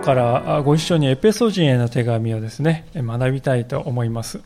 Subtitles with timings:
[0.00, 4.40] 日からご一緒にエペソ人への手紙をですね、学びたいと思います。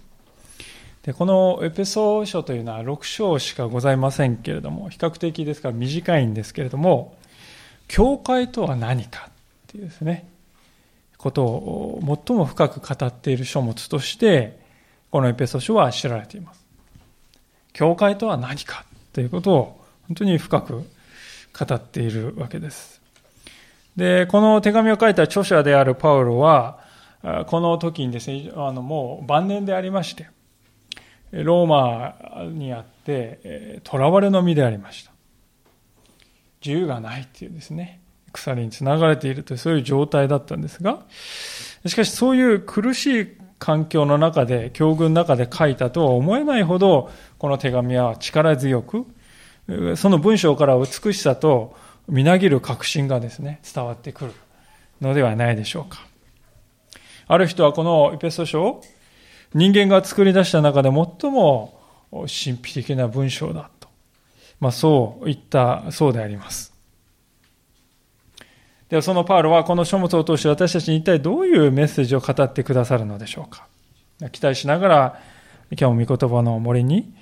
[1.04, 7.16] でこのエペソ書というのは6章しかございませんけれども、比較的ですから短いんですけれども、
[7.86, 9.32] 教会とは何かっ
[9.68, 10.26] ていうですね、
[11.18, 14.58] ことを最も深く語っている書物として、
[15.12, 16.64] このエペソ書は知られています。
[17.72, 20.84] 教会とは何かということを本当に深く
[21.56, 23.03] 語っているわけです。
[23.96, 26.78] で、この手紙を書いた著者であるパウロは、
[27.46, 30.28] この時にですね、あのもう晩年でありまして、
[31.32, 35.12] ローマにあって、囚われの身でありました。
[36.64, 38.00] 自由がないっていうですね、
[38.32, 41.00] 鎖につながれているという、そういう状態だったんですが、
[41.86, 49.06] しかしそういう苦しい環境の中で、境遇の中で書いたとは思えないほど、この手紙は力強く、
[49.96, 51.76] その文章から美しさと
[52.08, 54.32] みなぎる確信がですね、伝わってくる
[55.00, 56.06] のではないでしょうか。
[57.26, 58.82] ある人はこのエペソ書を
[59.54, 62.26] 人間が作り出した中で最も神
[62.62, 63.88] 秘的な文章だと。
[64.60, 66.74] まあそう言ったそうであります。
[68.88, 73.66] ではそのパウロはこの書物を通して私たちに一体どういうメッセージを語ってくださるのでしょうか。
[74.30, 75.20] 期待しながら
[75.70, 77.14] 今日も御言葉の森に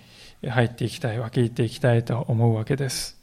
[0.47, 3.22] 入っていきたい、分け入っていきたいと思うわけです。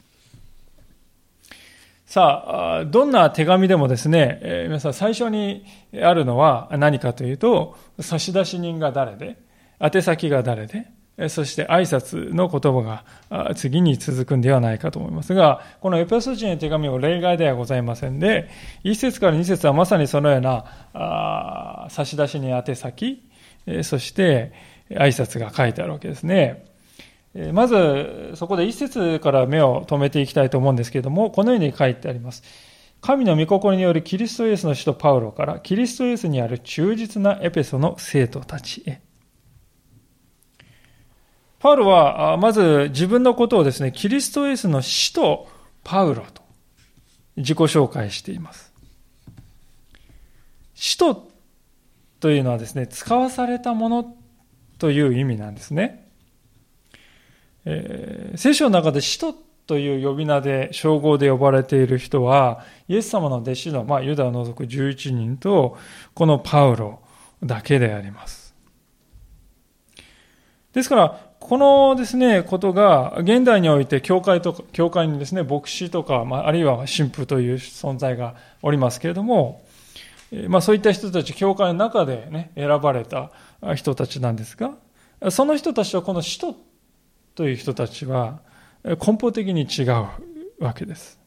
[2.09, 5.63] さあ、どんな手紙でもですね、え、皆さん最初に
[6.01, 9.37] あるのは何かというと、差出人が誰で、
[9.79, 10.87] 宛先が誰で、
[11.29, 18.49] そして挨拶の言葉が次に続くんではないかと思いますが、このエペソ人の手紙を例外ではございませんで、
[18.85, 23.29] 1節から2節はまさにそのような差出人宛先、
[23.83, 24.51] そして
[24.89, 26.68] 挨拶が書いてあるわけですね。
[27.53, 32.43] まず、そこで一節から目を留めていきたいと思うんですけれども、このように書いてあります。
[33.01, 39.01] 神の御心によるキリストイエスの使徒パウロから、キリストイエスにある忠実なエペソの生徒たちへ。
[41.59, 45.47] パウロは、まず自分のことをですね、キリストイエスの使徒
[45.83, 46.41] パウロと
[47.37, 48.73] 自己紹介しています。
[50.73, 51.29] 使徒
[52.19, 54.15] というのはですね、使わされたもの
[54.77, 56.08] という意味なんですね。
[57.71, 59.35] えー、聖書の中で使徒
[59.67, 65.77] という呼び名で、称号で呼ばれている人は、イエス様の弟子の、まあ、ユダを除く11人と、
[66.15, 66.99] このパウロ
[67.43, 68.55] だけであります。
[70.73, 79.61] ですから、このですね、ことが、現代において、教会とか、教会にですね、牧師とか、まあ、あるいは神父という存在がおりますけれども、
[80.47, 83.29] まあ、そういった人たち、教会の中でね、選ばれた
[83.75, 84.71] 人たちなんですが、
[85.29, 86.55] その人たちはこの使徒
[87.39, 88.41] という人たちは
[88.83, 89.91] 根本的に違う
[90.59, 91.21] わけです。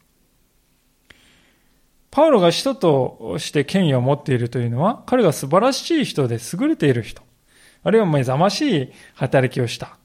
[2.11, 7.23] パウロが使徒として権威を持っているというのは、彼が素晴らしい人で優れている人、
[7.81, 9.97] あるいは目覚ましい働きをした。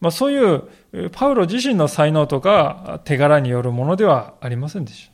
[0.00, 5.12] まあ、そういうパウロ自身の才能とか手柄によるものではありませんでした。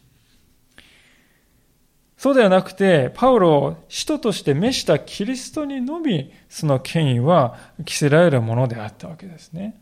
[2.17, 9.79] そうではなくて、パウロを使徒として召したキリストにのみ、その権威は着せられるものであったわけですね。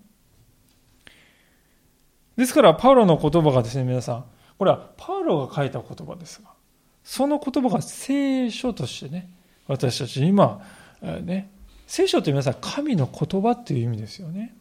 [2.39, 4.25] ですから、パウロの言葉がですね、皆さん、
[4.59, 6.51] これはパウロが書いた言葉ですが、
[7.03, 9.29] その言葉が聖書としてね、
[9.67, 10.63] 私たち今、
[11.03, 11.51] ね、
[11.89, 14.55] 聖書って皆さん、神の言葉っていう意味ですよね。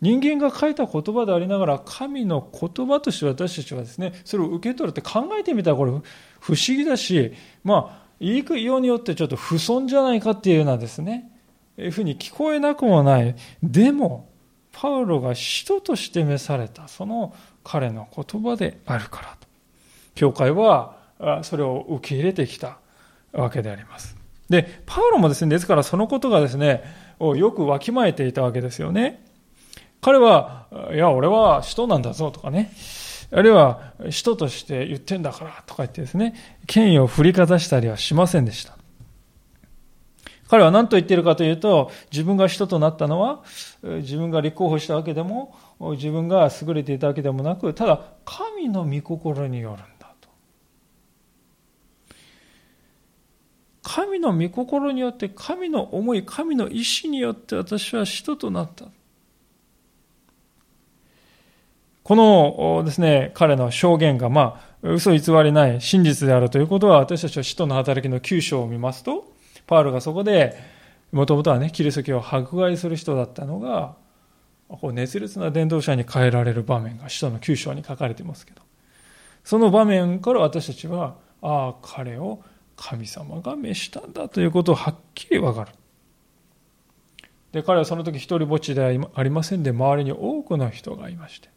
[0.00, 5.92] 人間が書いた言葉でありながら、神の言葉として私たちはですね、それを受け取るって考えてみたらこれ
[6.40, 7.32] 不思議だし、
[7.62, 11.30] まあ、言いようによってちょっと不損じゃないかっていうようなですね、
[11.78, 13.36] いうふうに聞こえなくもない。
[13.62, 14.31] でも、
[14.72, 19.46] パウロが使徒として召された、その彼の言葉であるからと。
[20.14, 20.96] 教会は
[21.42, 22.78] それを受け入れてきた
[23.32, 24.16] わけであります。
[24.48, 26.82] で、パウロもですね、ですからそのことがですね、
[27.20, 29.24] よくわきまえていたわけですよね。
[30.00, 32.72] 彼は、いや、俺は使徒なんだぞとかね、
[33.30, 36.34] あるいは使徒として言ってんだからとか言ってですね、
[36.66, 38.76] 権威を振りかざしたりはしませんでした。
[40.52, 43.42] 彼は何と言っているかというと、自分が使徒となったのは、
[43.82, 45.56] 自分が立候補したわけでも、
[45.92, 50.28] 自分が優れていたわけでもなく、ただ、神の御心によるんだと。
[53.82, 58.88] 神の御心によって、神の思い、神の意志によって私は使徒となった。
[62.02, 69.31] このですね、彼の証言が、まあ、嘘偽りない真実であるということは、私たちは使徒の働きの9章を見ますと、
[69.72, 70.54] パウロがそこで、
[71.12, 73.96] もともとはね、キリスト教を迫害する人だったのが、
[74.68, 78.60] こう熱烈な伝道者に変えられる場面が使徒の9章に書かれてますけど、
[79.44, 82.42] その場面から私たちは、ああ、彼を
[82.76, 85.72] 神様が召したんだということをはっきりわかる。
[87.52, 91.48] で、彼はその時一人ぼっちではありませんで、周りに多くの人がいまして。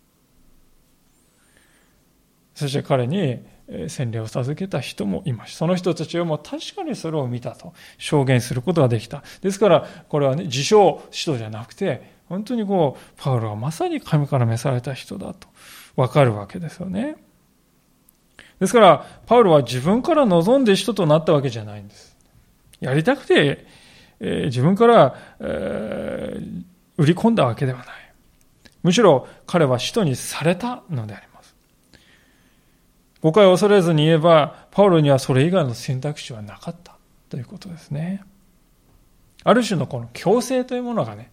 [2.53, 3.45] そして彼に
[3.87, 5.59] 洗礼を授けた人もいました。
[5.59, 9.23] その人たちはもう確かにそれを見たと証言することができた。
[9.41, 15.47] ですから、これはね、自称使徒じゃなくて、本当にこう、パウロはまさに神から召された人だと
[15.95, 17.17] わかるわけですよね。
[18.59, 22.15] ですから、パウロは自分から望んで人となったわけじゃないんです。
[22.79, 23.65] やりたくて、
[24.19, 26.63] え、自分から、えー、
[26.97, 27.87] 売り込んだわけではない。
[28.83, 31.34] むしろ彼は使徒にされたのであります。
[33.25, 36.95] 誤解を恐れずに言えば、パウロにはそれ以外の選択肢はなかった
[37.27, 38.23] ということですね。
[39.43, 41.31] ある種のこの強制というものがね、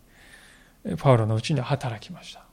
[0.97, 2.47] パウロのうちに働きました。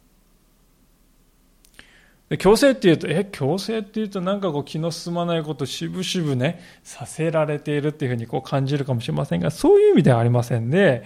[2.28, 11.06] で強制っていうと、え、強制っていうとなんかこう気の進まないことしぶしぶね、させられているっていうふうにこう感じるかもしれませんが、そういう意味ではありませんで、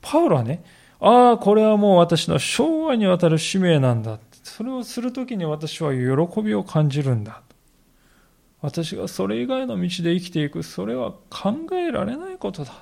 [0.00, 0.62] パウロはね、
[1.00, 4.20] ああ、これはもう私の生涯にわたる使命なんだ。
[4.44, 7.42] それをするときに私は喜びを感じるんだ。
[8.64, 12.72] 私がそれ以外の道で生きていく、それは考えられないことだ。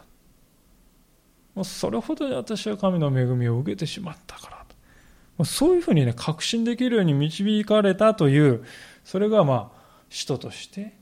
[1.56, 4.64] もうそれほどに私は神の恵みを受けてしまったから
[5.38, 5.44] と。
[5.44, 8.64] そういうふうにね、確信できるように導かれたという、
[9.04, 10.92] それがまあ、使徒として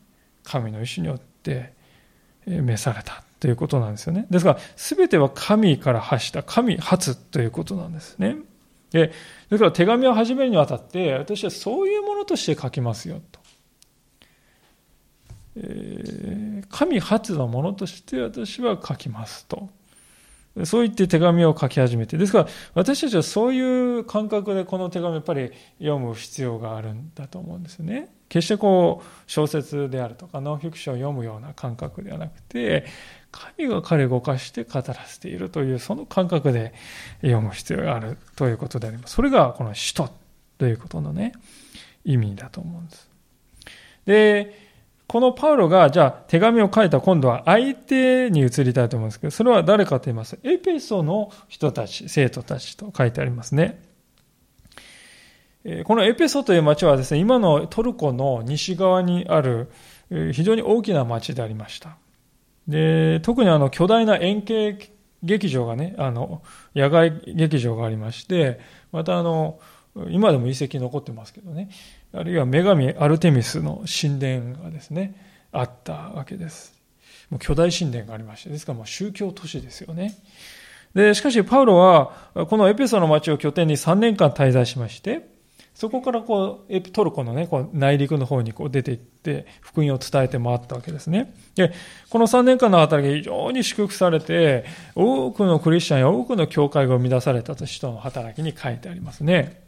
[0.45, 1.75] 神の意志によって
[2.47, 4.27] 召されたということなんですよね。
[4.31, 8.37] ですから、すべては神から発した、神発ということなんですね。
[8.93, 9.13] で、で
[9.51, 13.40] すから手紙を始めるにあたって、私はそういうものとして書きますよと。
[16.71, 19.69] 神初のものとして私は書きますと。
[20.65, 22.19] そう言って手紙を書き始めて。
[22.19, 23.61] ですから、私たちはそうい
[23.99, 28.09] う感覚でこの手紙をやっぱり読む必要があるんだと思うんですね。
[28.29, 32.85] 決してこう、小説であるとか、ノンフィクションを読むような感覚ではなくて、
[33.31, 36.75] 神が彼を動かして語らせているという、その感覚で
[37.23, 39.15] 読む必要があるということであります。
[39.15, 40.11] それがこの使徒
[40.59, 41.33] ということのね、
[42.05, 43.11] 意味だと思うんです。
[44.05, 44.70] で、
[45.11, 53.83] このパウロが、じゃあ手紙を書いた今度は相手に移りたいと思うんですけど、それは誰かと言います、エペソの人たち、生徒たちと書いてありますね。
[55.83, 59.73] このエペソという町はですね、今のトルコの西側にある
[60.33, 61.97] 非常に大きな町でありました。
[62.69, 64.93] で、特にあの巨大な円形
[65.25, 66.41] 劇場がね、あの、
[66.77, 68.61] 野外劇場がありまして、
[68.93, 69.59] またあの、
[70.09, 71.69] 今でも遺跡残ってますけどね、
[72.13, 75.15] あるいは女神アルテミスの神殿がですね、
[75.53, 76.75] あったわけです。
[77.31, 80.15] もう巨大神殿がありまして、ですからもう宗教都市ですよね。
[80.95, 85.29] で、しかしパウロは、このエペソの町を拠点に3年間滞在しまして、
[85.73, 91.33] そこからこう、トルコのね、こう内陸の方にこう出て行って、福音を伝えて回ったわけですね。
[91.55, 91.73] で、
[92.11, 94.65] この3年間の働き非常に祝福されて、
[94.97, 99.63] 多くのクリスチャンや多くの教会が生み出されたと人の働きに書いてありますね。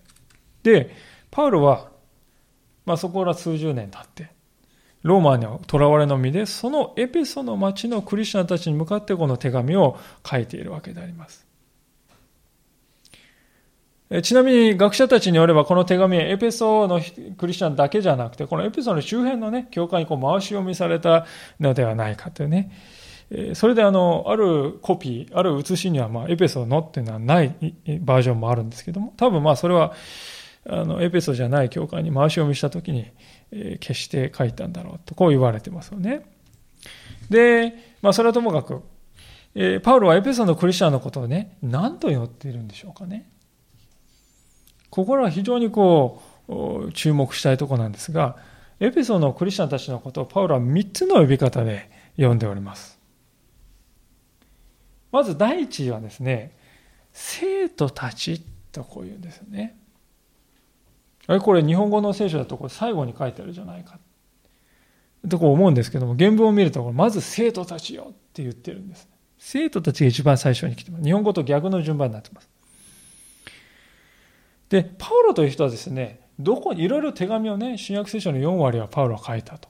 [0.64, 0.94] で、
[1.31, 1.92] パウロは
[2.84, 4.31] まあ、そこから数十年経って、
[5.03, 9.98] ローマに囚われの身で、そのエペソの町のクリスチャンたちに向かってこの手紙を
[10.29, 11.46] 書いているわけであります。
[14.22, 17.01] ちなみに学者たちによればこの手紙はエペソの
[17.39, 21.24] クリスチャンだけじゃなくて、このエペソの周辺のね、教会にこう回し読みされた
[21.58, 22.70] のではないかというね。
[23.55, 27.55] それであの、あるコピー、ある写しにはまあエペソのっていうのはない
[28.03, 29.94] バージョンもあるんですけども、多分まあそれは
[30.64, 33.10] あのエペソじゃない教会に回し読みした時に、
[33.50, 36.24] えー、消して書いたんだろうとこう言われてますよね。
[37.31, 38.82] で、まあ、それはともかく、
[39.54, 43.28] えー、パウロはエペソのクリスチャンのことをね何と呼っているんでしょうかね。
[44.90, 48.36] ここらは非常にこう注目したいところなんですが
[48.78, 52.98] エペソのクリスチャンたちのことをパウロは3つの呼び方で呼んでおります。
[55.10, 56.56] まず第一はですね
[57.12, 59.81] 生徒たちとこう言うんですよね。
[61.26, 63.98] あれこれ日本語の聖書だとこれ最後に書いてあるじゃないか。
[65.29, 69.08] とこう思うんですけども、原文を見ると、まず生徒たちよって言ってるんです。
[69.38, 71.05] 生徒たちが一番最初に来てます。
[71.05, 72.48] 日本語と逆の順番になってます。
[74.69, 79.69] で、パウロという人はですね、どこに、いろいろ手紙をね、新約聖書の4割はパウロは書いたと。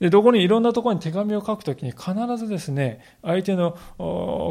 [0.00, 3.76] で、どこにいろんなところに手紙を書くときに必ずですね、相手の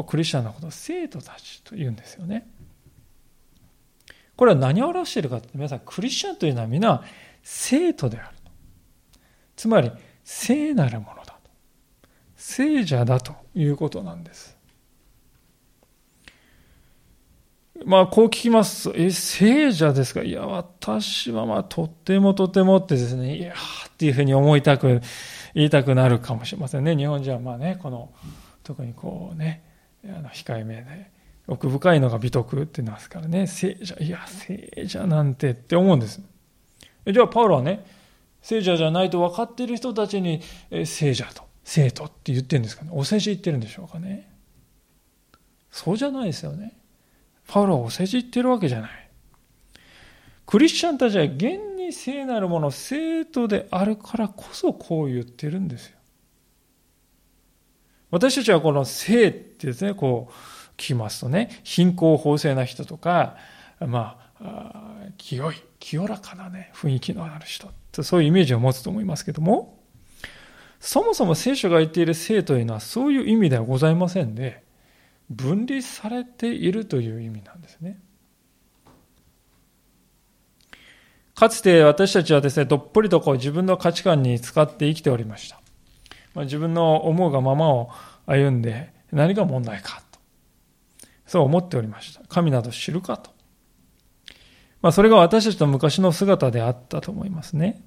[0.08, 2.48] クリスチャンのことを生徒たちと言うんですよね。
[4.38, 7.02] これは何を表しているかって皆さんクリスチャンというのは皆
[7.42, 8.52] 生徒であると。
[9.56, 9.90] つまり
[10.22, 11.32] 聖なるものだと。
[12.36, 14.56] 聖者だということなんです。
[17.84, 20.22] まあ、こう聞きますと、え、聖者ですか？
[20.22, 23.54] いや、私はまあ、とってもとてもってですね、いや
[23.88, 25.00] っていうふうに思いたく、
[25.54, 26.96] 言いたくなるかもしれませんね。
[26.96, 28.12] 日本人はまあね、この、
[28.62, 29.64] 特にこうね、
[30.04, 31.10] あの控えめで、
[31.48, 36.20] 奥深いのが美徳って言いますからね、聖者、いや、聖者なんてって思うんです。
[37.06, 37.84] じゃあ、パウロはね、
[38.42, 40.42] 聖者じゃないと分かっている人たちに、
[40.84, 42.90] 聖者と、生徒って言ってるんですかね。
[42.92, 44.30] お世辞言ってるんでしょうかね。
[45.70, 46.76] そうじゃないですよね。
[47.46, 49.08] パウロはお世辞言ってるわけじゃない。
[50.44, 55.98] クリスチャンたちは現に聖なるもの、生徒であるからこそこう言ってるんですよ。
[58.10, 63.36] 私たちはこの聖ってですね、こうきますとね、貧困法制な人とか、
[63.80, 67.70] まあ、清い、清らかなね、雰囲気のある人、
[68.02, 69.78] そういうイメージを持つと思いますけども、
[70.80, 74.62] そもそも聖書が言っている聖というのはそういう意味ではございませんで、
[75.28, 78.00] 分離されているという意味なんですね。
[81.34, 85.60] かつて私たちはですね、どっぷりとこう自分の価値観に使って生きておりました。
[86.34, 87.90] まあ、自分の思うがままを
[88.26, 90.02] 歩んで何が問題か。
[91.28, 92.22] そう思っておりました。
[92.26, 93.30] 神など知るかと。
[94.80, 97.84] まあ、それが私たちの昔の姿であったと思いますね。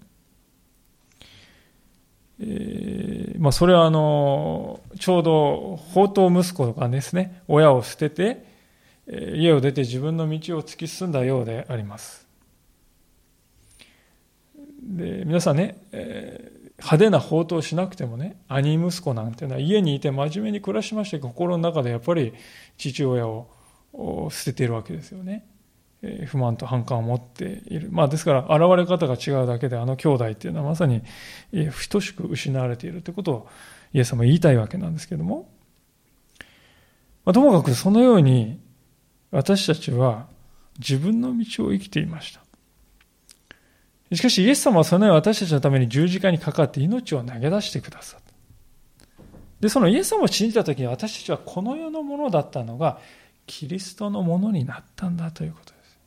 [2.40, 8.46] えー、まあ、それはあの、ちょうど、宝刀息子がですね、親を捨てて、
[9.08, 12.28] 家を出て自分の道を突き進んだようであります。
[14.84, 22.34] で、皆さんね、えー、派手な宝刀をしなくてもね、兄息子なんていうのは家にいて真面目に暮らしまして、心の中でやっぱり
[22.78, 23.48] 父親を
[24.32, 25.46] 捨てているわけですよね。
[26.26, 27.90] 不満と反感を持っている。
[27.92, 31.04] まあですから、現れ方が違うだけで、あの兄弟っていうのはまさに
[31.90, 33.48] 等しく失われているということを
[33.94, 35.50] イエス様言いたいわけなんですけども、
[37.24, 38.60] まあ、ともかくそのように
[39.30, 40.28] 私たちは
[40.80, 42.41] 自分の道を生きていました。
[44.14, 48.32] しかしイエス様はそのように私たちのために十字架にかかって命を投げ出してくださった。
[49.62, 53.00] で、そのイエス様を信じたときに私たちはこの世のものだったのが
[53.46, 56.00] キリストのものになったんだということです。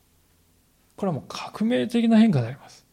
[0.96, 2.84] これはもう革命的な変化であります。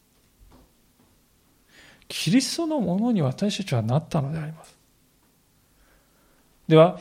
[2.08, 4.78] キリストのものに私たちはなったのであります。
[6.68, 7.00] では、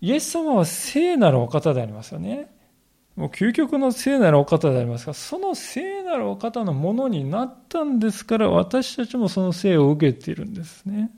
[0.00, 2.50] イエス様は聖なるお方でありますよね。
[3.16, 11.10] もう究極の聖なるお方でありますが、その聖なるお方のものになったんですから、私たちもその聖を受けているんですね。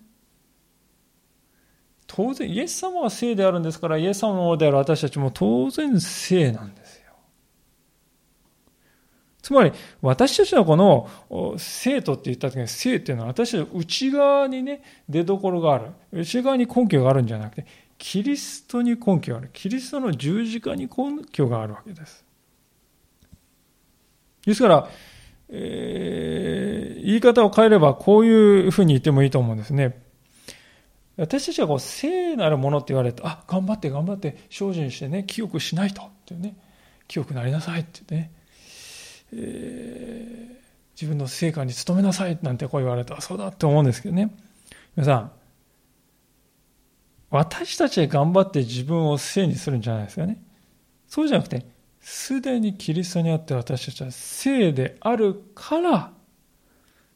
[2.07, 7.13] 当然、イエス様は聖であるんですから、イエス様である私たちも当然聖なんですよ。
[9.43, 11.09] つまり、私たちのこの
[11.59, 15.91] 生徒って言った時に、生っていうのは私たちの内側にね、出所がある。
[16.13, 17.67] 内側に根拠があるんじゃなくて、
[17.99, 19.51] キリストに根拠がある。
[19.53, 22.25] キリストの十字架に根拠があるわけです。
[24.47, 24.89] ですから、
[25.51, 30.01] えー、言い方を変えればこういうふうに言ってもいいと思うんですね。
[31.17, 36.03] 私たちはこう聖なるものって言われて、あ、頑張って頑張って精進してね、清くしないと。
[36.03, 36.57] っていうね、
[37.09, 38.31] 清くなりなさいってね。
[39.33, 40.57] えー、
[40.95, 44.31] 自分の成果に努めなさいなんてこう言われたらそうだって思うんですけどね。
[44.97, 45.33] 皆さん、
[47.31, 50.43] 私たちが頑張って自分を聖にするんじゃないですよね。
[51.07, 51.67] そうじゃなくて、
[52.01, 56.13] すでにキリストにあって私たちは聖であるから、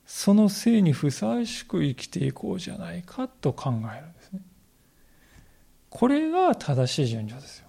[0.04, 4.40] その聖にふさわしく生きていこうじゃないかと考えるんですね。
[5.88, 7.68] これが正しい順序ですよ。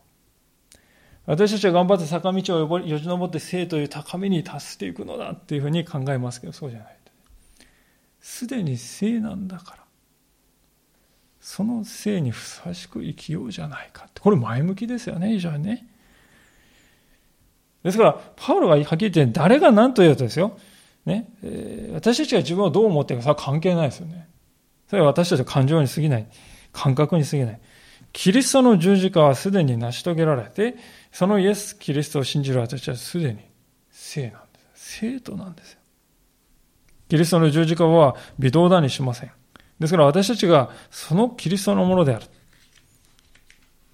[1.25, 6.97] 私たちは頑張って坂道をよじ登って生という高みに達していくのだっていうふうに考えますけど、そうじゃない。
[8.19, 9.82] すでに生なんだから、
[11.43, 14.21] その生にふさわしく生きようじゃないかって。
[14.21, 15.85] これ前向きですよね、非常にね。
[17.83, 20.57] ですから、パウロがはっきり言って、誰が何と言うとですよ。
[21.05, 24.29] ね、えー、私たちが自分をどう思っているか、それは関係ないですよね。
[24.87, 26.27] それは私たちの感情に過ぎない。
[26.71, 27.59] 感覚に過ぎない。
[28.13, 30.77] キリストの十字架はすでに成し遂げられて、
[31.11, 33.41] そのイエス・キリストを信じる私はすでに
[33.91, 34.37] 生なんで
[34.75, 34.99] す。
[35.01, 35.79] 生徒なんですよ。
[37.09, 39.31] キリストの十字架は微動だにしません。
[39.79, 42.25] ですから私たちがそのキリストのものである。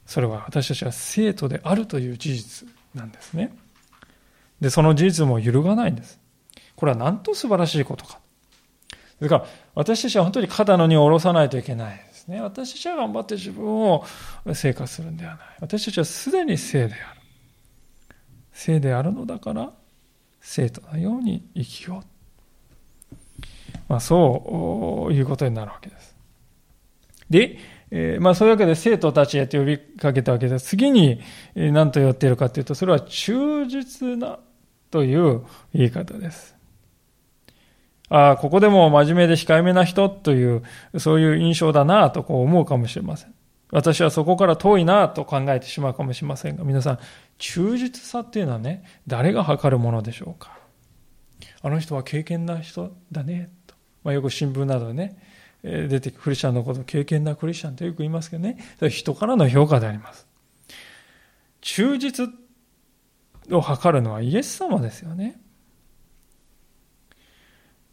[0.06, 3.56] それは私たちは生徒であるという事実なんですね。
[4.60, 6.20] で、その事実も揺るがないんです。
[6.76, 8.20] これはなんと素晴らしいことか。
[9.20, 9.46] ですから
[9.76, 12.28] 私たちは本当に肩の荷を下ろさないといけないです。
[12.28, 12.42] ね。
[12.42, 14.06] 私たちは頑張って自分を
[14.54, 15.48] 生活するんではない。
[15.60, 17.22] 私たちはすでに生である。
[18.54, 19.72] 生であるのだから、
[20.42, 22.09] 生徒のように生きよう。
[23.88, 26.16] まあ、そういうことになるわけです。
[27.30, 27.58] で、
[27.92, 30.68] えー、まあそういうわけで生徒たちへと呼びかけたわけです。
[30.68, 31.22] 次に
[31.56, 34.40] 何と言っているかというと、それは忠実な
[34.92, 36.56] という言い方です。
[38.10, 40.64] ああ、ここでも真面目で控えめな人という、
[40.98, 43.34] そういう印象だなとこう思うかもしれません。
[43.72, 47.00] 私はそこから遠いなと考えてしまうかもしれませんが、皆さん、
[47.38, 50.58] 忠実さっていうのはね、誰が測るものでしょうか。
[51.62, 53.52] あの人は経験な人だね、
[54.10, 55.18] まあ、よく新聞などでね、
[55.62, 58.58] 出てクリスチャンのことを経験なクリスチャンとよく言いますけどね、
[58.90, 60.28] 人からの評価であります。
[61.62, 62.28] 忠実
[63.52, 65.40] を測るのはイエス様ですよね。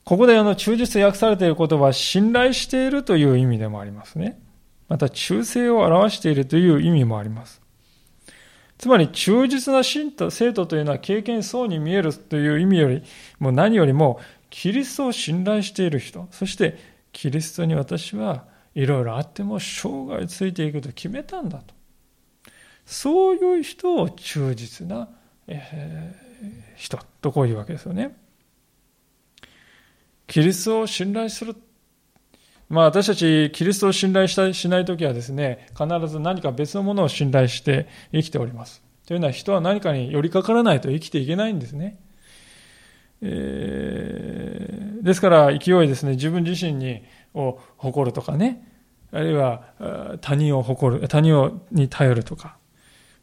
[0.04, 4.40] ここであの忠実と訳されている言葉は信頼しているという意味でもありますね。
[4.88, 7.61] また忠誠を表しているという意味もあります。
[8.78, 13.02] つまり忠実な信徒、生徒というのは経験そうに見えるという意味より
[13.38, 14.20] も何よりも
[14.50, 16.79] キリストを信頼している人、そして
[17.12, 21.75] キリストに私はいろいろあっても生涯ついていくと決めたんだと。
[22.85, 25.09] そういう人を忠実な、
[25.49, 28.17] えー、人とこういうわけですよね。
[30.26, 31.57] キリストを信頼する。
[32.69, 38.83] まあ私たちキリストを信頼したしないときはですね、必ず何か別のものを信頼して生きております。
[39.07, 41.99] というのは人は何かに寄りかからないと生きていけないんですね。
[43.20, 47.02] ですから勢いですね、自分自身に
[47.35, 48.62] を誇るとかね、
[49.12, 52.56] あるいは他人を誇る、他人に頼るとか、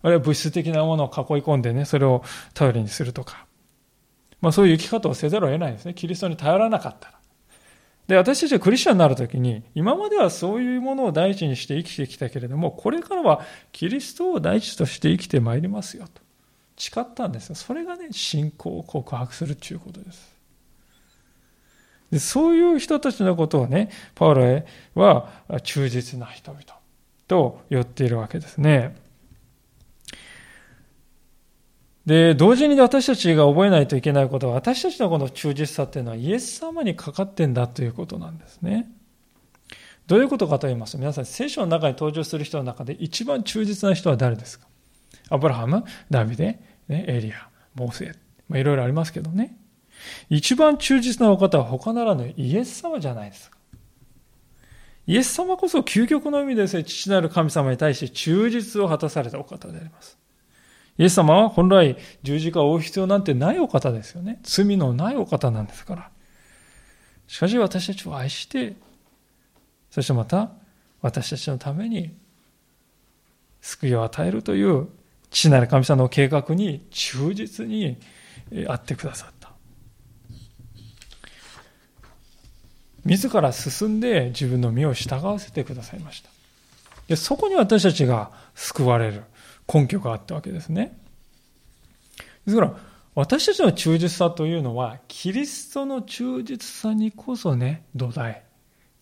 [0.02, 2.24] あるいは物質的なものを囲い込んでね、それを
[2.54, 3.46] 頼りにするとか、
[4.42, 5.94] まあ、そういう生き方をせざるを得ないですね。
[5.94, 7.20] キリストに頼らなかったら。
[8.08, 16.23] で、私たちがクリスチャンになるときに、今まではそういうものを第一にして生きてきたけれども、これからはキリストを第一として生きてまいりますよと。
[16.92, 17.56] 誓ったんですよ。
[17.56, 20.34] それがね、信仰を告白するということです。
[22.12, 25.30] でそういう人たちのことをね、パウロへは
[25.64, 26.64] 忠実な人々
[27.28, 28.96] と言っているわけですね。
[32.06, 38.92] で、同時に私たちが覚えないといけないことは、私たちのこの忠実さっていうのはイエス様にかかってんだということなんですね。
[40.06, 44.68] どういうことかと言いますと、皆さん、聖書の中に登場する人の中で一番忠実な人は誰ですか？
[45.30, 48.14] アブラハム、ダビデ、ね、エリア、モーセ、
[48.48, 49.58] まあ、いろいろありますけどね。
[50.30, 53.58] 一番忠実なお方は他ならぬイエス様じゃないですか。
[55.06, 60.18] イエス様こそ究極の意味でですね、父なる神様に対して忠実を果たされたお方であります。
[60.98, 64.40] イエス様は本来十字架を負う必要なんてないお方ですよね。
[64.44, 66.10] 罪のないお方なんですから。
[67.28, 68.76] しかし私たちを愛して、
[69.90, 70.52] そしてまた
[71.02, 72.16] 私たちのために
[73.62, 74.88] 救いを与えるという
[75.34, 77.98] 父なる神様の計画に忠実に
[78.68, 79.52] あってくださった。
[83.04, 86.30] 自ら進んで自分の身を従わせてくださいました。
[87.08, 89.24] でそこに私たちが救われる。
[89.72, 90.98] 根拠があったわけですね。
[92.46, 92.76] ですから、
[93.16, 98.44] 私たちの忠実さというのは、キリストの忠実さにこそね、土台、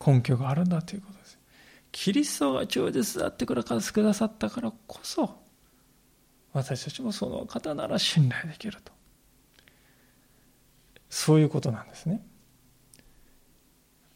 [0.05, 1.39] 根拠があるんだということです。
[1.91, 3.63] キリストが忠実だってくだ
[4.13, 5.40] さったからこそ、
[6.53, 8.91] 私たちもその方なら信頼できると。
[11.09, 12.21] そういうことなんですね。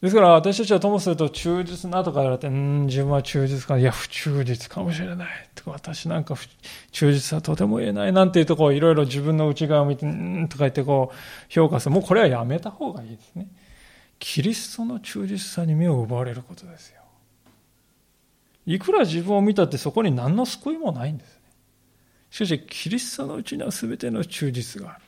[0.00, 5.28] ですから私たちはともすると忠実なとか言われて、うん、自分は忠実か、いや、不忠実かもしれない。
[5.54, 6.36] とか、私なんか
[6.92, 8.12] 忠実はとても言えない。
[8.12, 11.16] なんていうとこう、いろいろ自分の内側を見て、うんとか言ってこう、
[11.48, 11.94] 評価する。
[11.94, 13.48] もうこれはやめた方がいいですね。
[14.18, 17.00] キリストの忠実さに目を奪われることですよ。
[18.66, 21.35] いくら自分を見たってそこに何の救いもないんです。
[22.30, 25.00] しかし、キリストのうちには全ての忠実がある。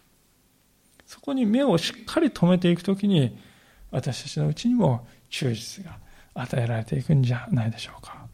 [1.06, 3.38] そこに目をしっかり止めていくときに、
[3.90, 5.98] 私たちのうちにも忠実が
[6.34, 8.26] 与えられていくんじゃないでしょうか。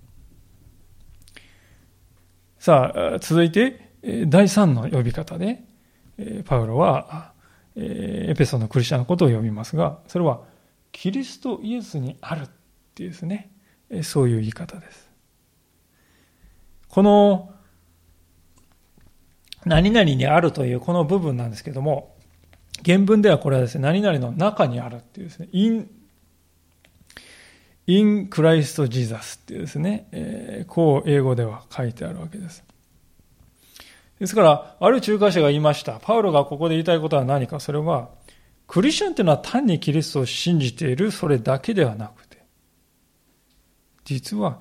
[2.58, 3.92] さあ、続いて、
[4.26, 5.62] 第3の呼び方で、
[6.44, 7.32] パウロは、
[7.76, 10.42] エペソのクリスチャンのことを呼びますが、それは、
[10.92, 12.48] キリストイエスにあるっ
[12.94, 13.50] ていうですね、
[14.02, 15.10] そういう言い方です。
[16.88, 17.53] この、
[19.64, 22.14] 何々にあるというこの部分なんですけども、
[22.84, 25.88] 原文ではこれはですね、何々の中にあるっていうですね、in,
[27.86, 32.64] in Christ Jesus っていうですね、えー、こう英語では書いてあるわけです。
[34.18, 35.98] ですから、ある仲介者が言いました。
[36.00, 38.10] パウロがここで言いたいことは何か、それは、
[38.66, 42.42] クリスチャンというのは単にキリストを信じているそれだけではなくて、
[44.04, 44.60] 実は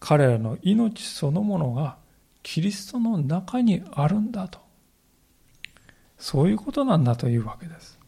[0.00, 1.96] 彼らの命そのものが
[2.50, 4.58] キリストの中にあるんだと。
[6.16, 7.98] そういうことなんだというわけです。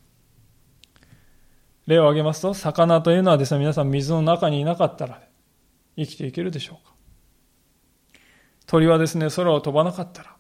[1.87, 5.21] 例を挙げますと、魚というのはですね、皆さん水の中にいなかったら、
[5.95, 6.95] 生きていけるでしょうか
[8.67, 10.35] 鳥はですね、空を飛ばなかったら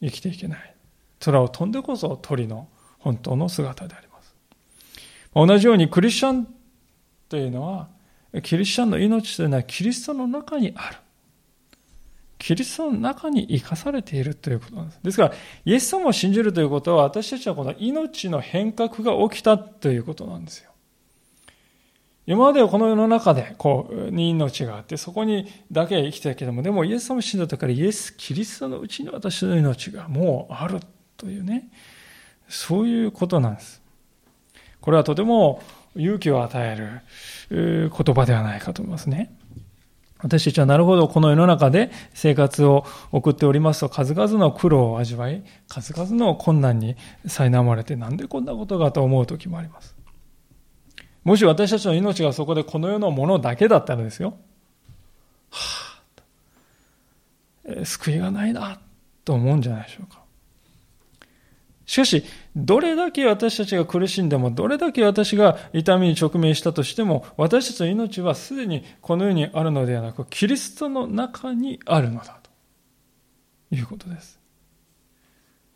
[0.00, 0.74] 生きていけない。
[1.20, 2.68] 空を飛んでこそ鳥の
[3.00, 4.34] 本当の姿であります。
[5.34, 6.48] 同じようにクリスチャン
[7.28, 7.90] というのは、
[8.42, 10.96] キリスチャンの命というのはキリストの中にある。
[12.42, 15.00] キリストの中に生かされているということなんです。
[15.00, 20.72] ですから、イエス様を信じるということは、私たちはこの命の変革が起きたということなんですよ。
[22.26, 30.80] 今まではこの世の中で、こう、に命があって、そこにだけ生きてたけども、でもイエス様を信じたからイエス・キリストのうちに私の命がもうある
[31.16, 31.68] というね、
[32.48, 33.80] そういうことなんです。
[34.80, 35.62] これはとても
[35.94, 36.76] 勇気を与え
[37.54, 39.32] る言葉ではないかと思いますね。
[40.22, 49.96] 私たちはなるほどこの世の中で生活を送っておりますと数々の苦労を味わい、数々の困難に苛まれてなんでこんなことがと思う時もあります。
[51.24, 54.34] もし私たちの命がそこでこの世のものだけだったらですよ、
[55.50, 56.00] は
[57.68, 58.80] あ、救いがないな、
[59.24, 60.22] と思うんじゃないでしょうか。
[61.84, 72.50] しかし、どれだけ私たちが苦しんでも、どれだけ私が痛みに直面したとしても、私たちの命はすでにこの世にあるのではなく、キリストの中にあるのだと
[73.74, 74.38] いうことです。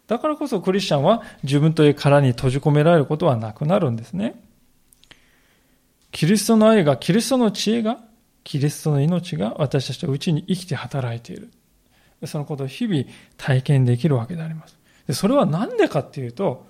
[0.06, 4.40] だからこそクリスチャンは自分という殻に閉じ込められることはなくなるんですね。
[6.12, 7.98] キリストの愛が、キリストの知恵が、
[8.44, 11.50] キリストの命が私たちのうちに生きて働いている。
[12.24, 13.04] そのことを日々
[13.36, 14.78] 体験できるわけであります。
[15.06, 16.66] でそれは何でかっていうと、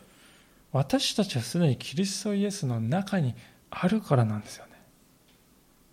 [0.72, 3.34] 私たちはすでにキリストイエスの中に
[3.70, 4.72] あるからなんですよね。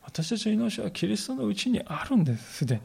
[0.02, 2.82] 私たちの命はキリストのうちにあるんです、すでに。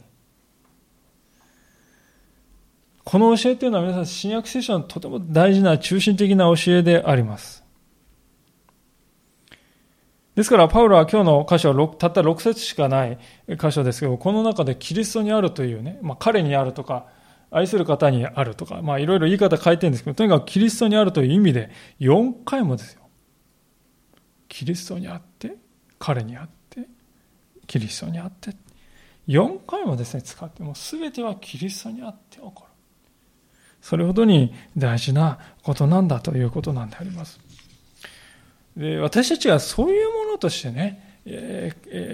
[3.03, 7.63] この教えというのは皆さん、新約聖書のとても大事な中心的な教えであります。
[10.35, 13.17] ですから、パウロは今日の箇所はたった6節しかない
[13.49, 17.07] 箇所ですけど、この中でキリストにあるというね、まあ、彼にあるとか、
[17.51, 23.01] 愛する方にあるとか、まあいろいろ言い方変えてるんですけど、とにかくキリストにあるという意味で4回もですよ。
[24.47, 25.55] キリストにあって、
[25.97, 26.87] 彼にあって、
[27.67, 28.55] キリストにあって、
[29.27, 32.69] 4回もですね、使って、もう全てはキリストにあって起こる。
[33.81, 37.39] それほどに大事なことなんだということなんであります。
[38.75, 41.08] で私たちはそういうものとしてね、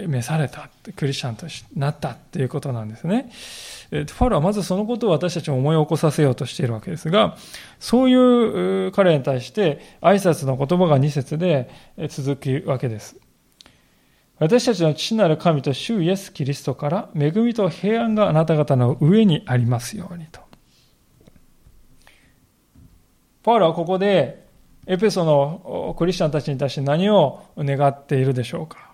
[0.08, 3.30] 召された、クリスチャンとなったっていうことなんですね。
[3.90, 7.38] ファルはまずそのことを私たちに思い起こさせようとしているわけですが、
[7.80, 11.70] そういう彼に対して挨拶の言葉が2節で
[12.10, 13.18] 続くわけです。
[14.38, 20.42] 私たちの父なる神と主イエス・キリストから恵みと平安があなた方の上にありますようにと。
[23.44, 24.46] パウロはここで
[24.88, 28.85] エペソのクリスチャンたちに対して何を願っているでしょうか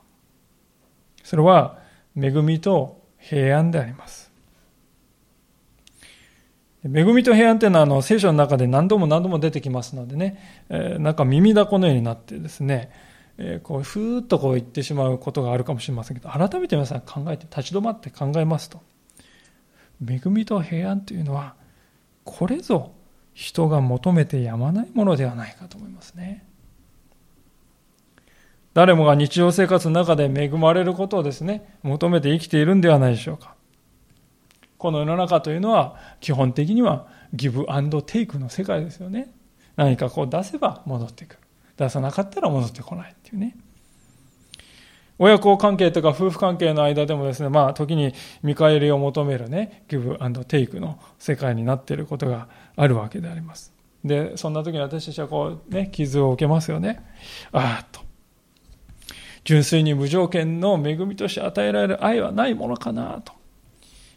[1.24, 1.80] それは
[2.16, 4.32] 恵みと平安であります。
[6.84, 12.92] 恵みと平安というのはあの聖書の中で何度も何度も出てきますのでね、えー、なんか耳だこのようになってですね、
[13.38, 18.82] えー、こうふーっとこう言ってしまうことがあるかもしれませんけど、改めて皆さん考えて、立ち止まって考えますと、
[20.08, 21.54] 恵みと平安というのは、
[22.24, 22.94] これぞ
[23.34, 26.44] 人が求めてやまないものではないかと思いますね。
[28.74, 33.56] 誰もが日常生活の中で恵まれることをですね、求めて生きているんではないでしょうか。
[34.78, 39.32] この世の中というのは基本的にはギブアンドテイクの世界ですよね。
[39.76, 41.40] 何かこう出せば戻ってくる。
[41.78, 43.56] 出さなかったら戻ってこないっていうね。
[45.20, 53.72] 親子関係とか夫婦関係の間でもですね、まあ時に見返りを求めるね、ギブアンドテイクの世界になっていることがあるわけであります。
[54.04, 57.04] で、そんな時に私たちはこうね、傷を受けますよね。
[57.52, 58.11] ああ、と。
[59.44, 63.34] 純粋に無条件の恵みとして与えられる愛はないものかなと。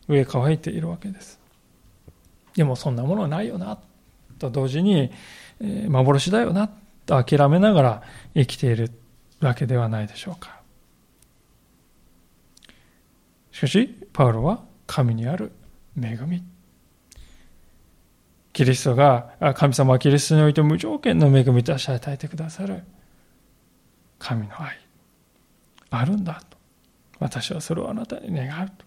[0.07, 1.41] 上乾いているわけです。
[2.55, 3.79] でもそんなものはないよな、
[4.39, 5.11] と同時に、
[5.61, 6.71] え、幻だよな、
[7.07, 8.03] と諦めながら
[8.35, 8.91] 生きている
[9.41, 10.61] わけではないでしょうか。
[13.51, 15.53] しかし、パウロは神にある
[16.01, 16.43] 恵み。
[18.53, 22.85] キリストが、神様はキリストにおいて無条件の恵みとして与えてくださる
[24.19, 24.84] 神の愛。
[25.99, 26.57] あるんだと。
[27.19, 28.85] 私はそれをあなたに願うと。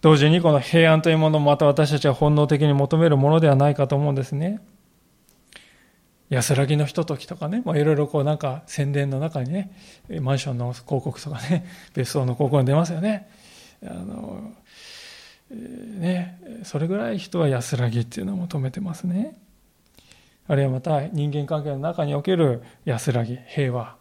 [0.00, 4.60] 同時にこの平安というものもまた私たちは本能的に求めるものではないかと思うんですね。
[6.30, 9.72] 安らぎのひとときとかね、まあ、いろいろこうなんか宣伝の中にね、
[10.20, 13.28] マンションの広告とかね、 別荘の広告に出ますよね。
[13.82, 14.52] あの、
[15.50, 19.36] ね、それぐらい人は安らぎっていうのを求めてますね。
[20.46, 23.97] あるいはまた人間関係の中における安らぎ、平和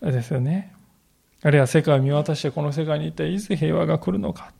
[0.00, 0.72] ですよね。
[1.42, 4.52] あるいは世界を見渡してこの世界に一体いつ平和が来るのか。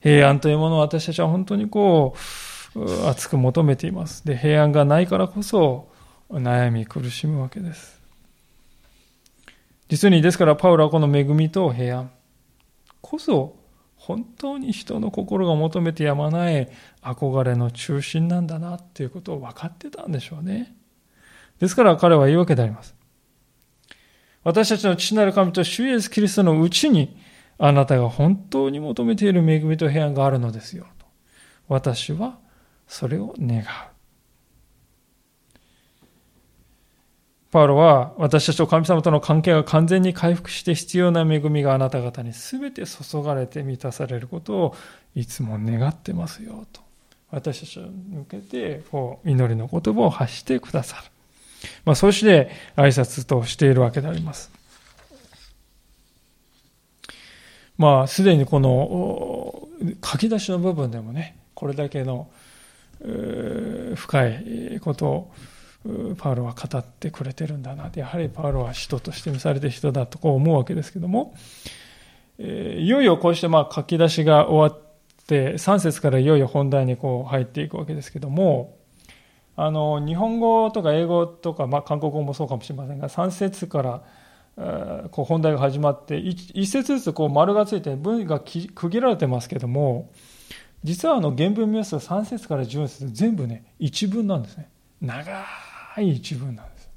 [0.00, 2.14] 平安というものを私たちは本当にこ
[2.74, 4.24] う、熱く求めています。
[4.24, 5.88] で、平安がないからこそ
[6.30, 8.00] 悩み苦しむわけです。
[9.88, 12.10] 実にですからパウロはこの恵みと平安
[13.00, 13.56] こそ
[13.96, 16.68] 本当に人の心が求めてやまない
[17.02, 20.74] 憧れの中心なんだなっていうことを分かってたんでしょうね。
[21.58, 22.94] ですから彼は言うわけであります。
[24.48, 27.14] 私たちの父なる神と主イエスキリストのうちに
[27.58, 30.86] あなたが本当に求めている恵みと平安があるのですよ。
[30.98, 31.04] と
[31.68, 32.38] 私は
[32.86, 33.64] それを願う。
[37.50, 44.76] パウロは私たちと神様との関係が完全に回復して必要な恵みがあなた方に全て注がれて満たされることを
[45.14, 46.80] いつも願ってますよと。
[47.30, 51.17] 私たちに向けてこう祈りの言葉を発してくださる。
[51.84, 54.50] まあ、そして挨拶としているわけであります。
[57.76, 59.68] まあ、すでにこの
[60.04, 62.28] 書き出しの部分でもね、これだけの
[63.94, 65.32] 深いことを
[66.16, 71.34] パウロは語ってくれてるんだなやはりパウロは人として見されてる人だとこう思うわけですけども、
[72.38, 74.82] いよいよこうしてまあ書き出しが終わっ
[75.26, 78.76] て3節からいよいよ本題にこう入っていくわけですけども
[79.60, 90.12] あの日本語とか英語とか、まあ、韓国語もそうかもしれませんが3節からこう本題が始まって1節ずつこう丸がついて文が区切られてますけども
[90.84, 94.68] 実はあの原文見ますと3節から10節全部ね一文なんですね。
[95.00, 95.44] 長
[95.98, 96.88] い一文なんです。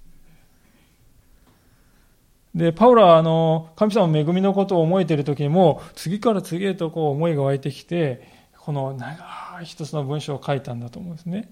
[2.53, 8.21] でパウロはあの神様の恵みのことを思えている時にも次から次へとこう思いが湧いてきて
[8.59, 11.51] この長い一つの文章を書いたんだと思うんですね。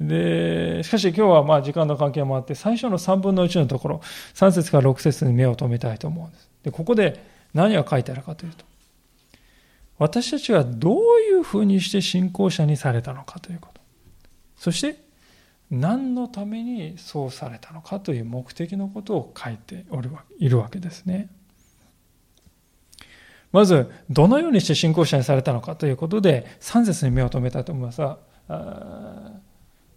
[0.00, 4.00] で、しかし今日はまあ時間の関係もあって、最初の3分の1のところ、
[4.34, 6.50] 3節から6節に目を留めたいと思うんです。
[6.64, 8.64] で、ここで何が書いてあるかというと、
[9.98, 13.80] 私たちはどういうふうにして信仰者にされたのかということ。
[14.56, 15.04] そして、
[15.70, 21.28] 何のためにそうされたのかという目的のことを書いておるいるわけですね。
[23.50, 28.18] まず、どのようにして信仰者にされたのかということで、3節に目を留めたいと思いますが、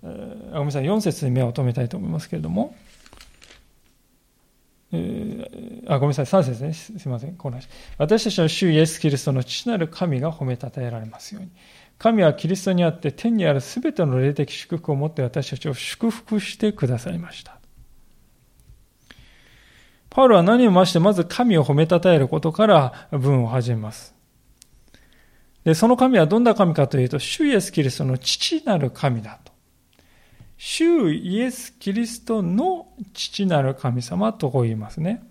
[0.02, 2.76] ごめんなさい、4節に目を留めたいと思いますけれども、
[4.92, 7.68] えー、あごめんなさい、3節ね、すみません、この話。
[7.98, 11.52] 私たちの主イエス・キリストの父なる神が褒めたたえられますように。
[11.98, 17.60] 神はキリストにあって天にあるすべての霊的祝福を持って私たちを祝福してくださいました。
[20.10, 24.16] パウロは何をましてまず神を褒めたたえることから文を始めます。
[25.66, 29.52] で、その神はどんな神かというと、主イエス・キリストの父なる神だと。
[30.62, 35.24] 主イエス・キリストの父なる神様とこう言いますね。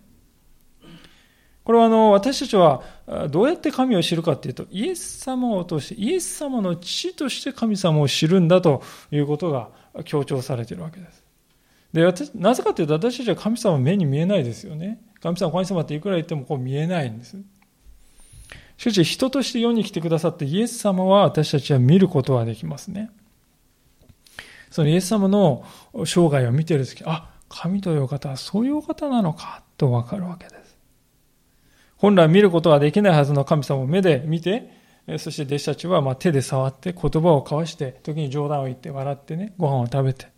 [1.65, 2.83] これはあの私たちは
[3.29, 9.69] どうやって神を知るかというと、イエス様を通して、イエス様の父として神様を知るんだということが
[10.07, 11.23] 強調されているわけです。
[11.93, 14.99] で私なぜかというと、私たちは神様目に見えないですよね。
[15.21, 17.37] 神様、神様っていくら言ってもこう見えないんです。
[18.79, 23.11] しかし、人として世に来てくださってイエス様は私たちは見ることはできますね。
[24.71, 25.65] そのイエス様の
[26.05, 30.77] 生涯を見てるとき、あ、神というお方はそういうお方なのかとわかるわけです。
[31.97, 34.71] 本来見ることはできないはずの神様を目で見て、
[35.19, 40.29] そして弟子たちはま手で触って言葉を交わして、時に冗談を言って笑ってね、ご飯を食べて。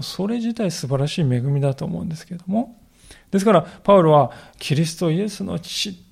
[0.00, 2.80] それ自体素晴らしい恵みだと思うんですけども。
[3.30, 6.02] ですから、パウロはキリストイエスの父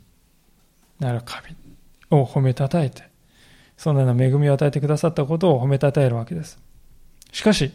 [1.01, 1.57] なる神
[2.11, 3.12] を褒めたたえて、
[3.83, 6.57] そのような恵みを与えてくださったことを褒めたたえるわけです。
[7.33, 7.73] しかし、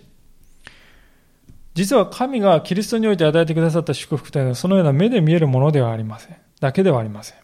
[1.74, 6.38] 実は神がキリストにおいて与えてくださった祝福というのはそのような目で見えるものではありません。
[6.62, 7.38] だけではありません。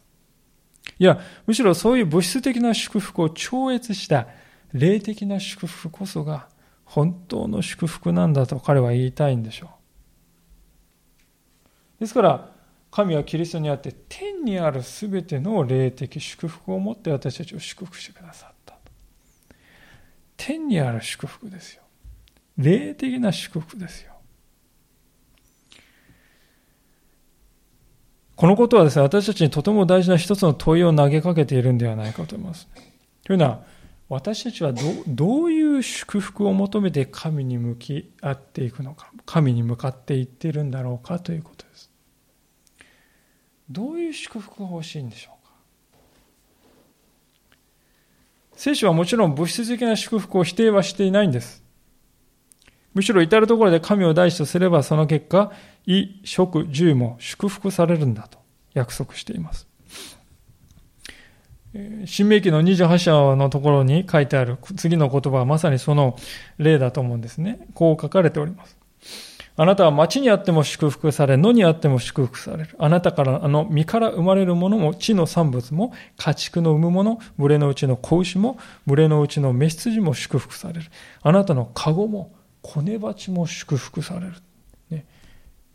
[0.98, 4.28] いや、むしろそういう物質的な祝福を超越した
[4.72, 6.48] 霊的な祝福こそが
[6.86, 9.72] 本当の祝福なんだと彼は言いたいんでしょ
[11.98, 12.00] う。
[12.00, 12.50] ですから、
[12.92, 18.53] 神はキリストにあって天にあるすべての霊的祝福を持って私たちを祝福してくださっ。
[20.46, 21.84] 天にある祝福ですよ。
[22.58, 24.12] 霊的な祝福ですよ。
[28.36, 32.68] このことはですね、私たちにとても大事な一つの問いを投げかけているんではないかと思います。
[33.24, 33.64] というのは、
[34.10, 41.90] 私たちはどどういう祝福を求めて神に向き合っていくのか、神に向かっていっているんだろうかということです。
[43.70, 45.36] どういう祝福が欲しいんでしょう
[48.53, 51.62] か聖書はもちろん物質的な祝福を否定はしていないんです。
[52.94, 55.52] むしろ至るところで神を大事とすればその結果、
[55.86, 58.38] 衣、食、住も祝福されるんだと
[58.74, 59.68] 約束しています。
[62.06, 66.16] 新明記の28章のところに書いてある次の言葉はまさにその
[66.58, 67.68] 例だと思うんですね。
[67.74, 68.78] こう書かれております。
[69.56, 72.76] あなたは町にあっても祝福され、野にあっても祝福される。
[72.80, 80.82] あなたからあの身から生まれるものも、地の産物も、家畜の産むもの、群れのうちの子牛も、群れのうちの雌羊も祝福される。
[81.22, 84.34] あなたの籠も、子根鉢も祝福される。
[84.90, 85.06] ね、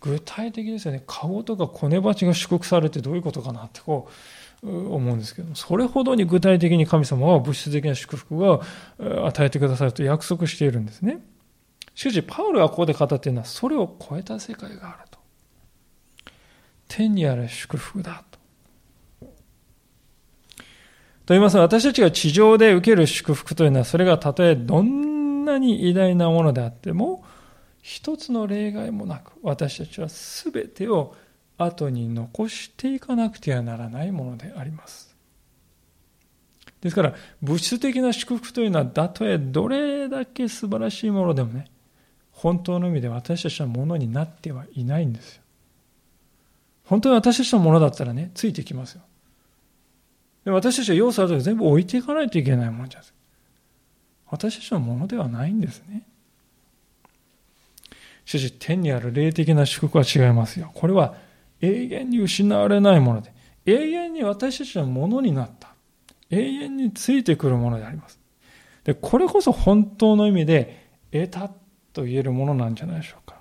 [0.00, 1.04] 具体的ですよね。
[1.06, 4.08] 籠とか子根鉢が祝福されてどういうことかなってこ
[4.64, 8.62] う思うんですけど、それほどに具体的に神様は物質的な祝福を
[8.98, 11.20] 与えてくださると約束しているんですね。
[11.98, 15.18] しかし、パウルがここで語っているのは、それを超えた世界があると。
[16.86, 18.38] 天にある祝福だと。
[19.26, 19.28] と
[21.30, 27.24] 言いますと、私たちが地上で受ける祝福というのは、それがたとえどんなに偉大なものであっても、
[27.82, 31.16] 一つの例外もなく、私たちは全てを
[31.56, 35.16] 後に残していかなくてはならないものであります。
[36.80, 41.64] ですから、物質的な祝福というのは、たとえどれだけ素晴らしいものでもね、
[42.38, 45.42] 本当の意味で私たちのものになってはいないんですよ。
[46.84, 49.02] 本当に私たちのものだったらね、ついてきますよ。
[50.44, 53.14] で私たちは要素あるとき全部置いていかないといけないものじゃないです。
[54.30, 56.04] 私たちのものではないんですね。
[58.24, 60.70] しかし、天にある霊的な祝福は違いますよ。
[60.74, 61.16] これは
[61.60, 63.32] 永遠に失われないもので、
[63.66, 65.70] 永遠に私たちのものになった。
[66.30, 68.20] 永遠についてくるものであります。
[68.84, 71.50] で、これこそ本当の意味で得た
[71.98, 73.36] と言えるものなんじゃないでしょうか。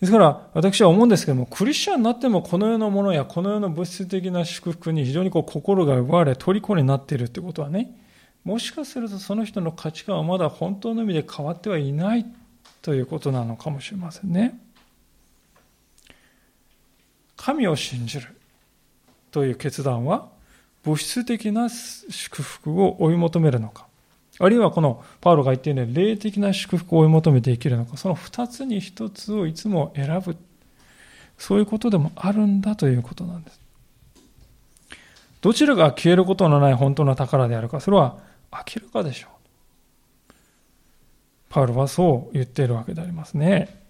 [0.00, 7.90] ですから、私は思うんですけども、クリスチャンになってもこの世のものやこの世の物質的な祝福に非常にこう心が奪われ、虜になっているということはね、
[8.44, 12.24] もしかするとその人の価値観はまだ本当の意味で変わってはいない
[12.82, 14.60] ということなのかもしれませんね。
[17.36, 18.28] 神を信じる
[19.32, 20.28] という決断は
[20.84, 23.88] 物質的な祝福を追い求めるのか、
[24.40, 30.36] あるいはこのパウロが言っているように霊的な祝福を追い求めて生きるのか、その二つに一つをいつも選ぶ。
[31.38, 33.60] そういうことでもあるんだということなんです。
[35.40, 38.18] どちらが消えることのない本当の宝であるか、それは
[38.52, 40.32] 明らかでしょう。
[41.50, 43.82] パウロはそう言っているわけでありますね。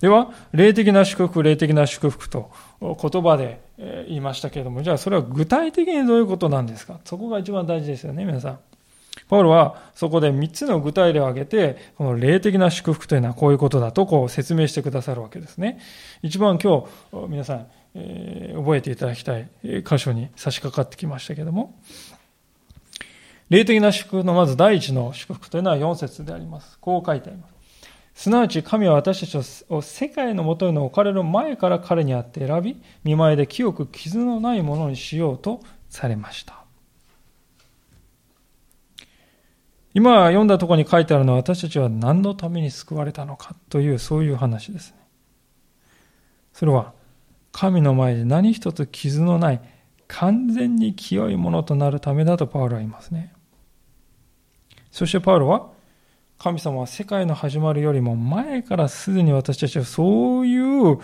[0.00, 3.60] では、霊的な祝福、霊的な祝福と言葉で
[4.06, 7.00] 言いましたけれども、じゃあそれは具体的にどういうことなんですか？
[7.04, 8.58] そこが一番大事ですよね、皆さん。
[9.28, 15.80] パウロはそこで3つの具体例を挙げて、この霊的な祝福というのはこういうことだとこう説明してくださるわけですね。
[16.22, 21.74] 一番今日皆さん、え、覚えていただきたい箇所に差し掛かってきましたけれども、
[23.48, 26.78] 霊的な祝福のまず第一の祝福というのは4節であります。
[26.78, 27.55] こう書いてあります。
[28.16, 36.64] すなわち神は私たちを世界のもとに置かれる前から彼にあって選び、見舞いで清く傷のないものにしようとされました。
[39.92, 44.96] 今読んだところに書いてあるのは私たちは何のために救われたのかというそういう話ですね。
[46.54, 46.94] それは
[47.52, 49.60] 神の前で何一つ傷のない
[50.08, 53.34] 完全に清いものとなるためだとパウロは言いますね。
[54.90, 55.75] そしてパウロは
[56.38, 60.58] 神様は世界の始まるよりも前からすでに私たちはそうい
[60.92, 60.98] う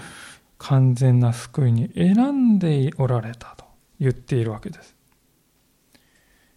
[0.59, 3.65] 完全な救いに選んでおられたと
[3.99, 4.95] 言っているわけです。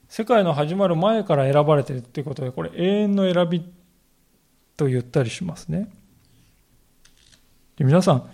[0.07, 3.65] 世界の始まる前から選ばれているということで、これ永遠の選び
[4.77, 5.89] と言ったりしますね。
[7.77, 8.29] で皆さん、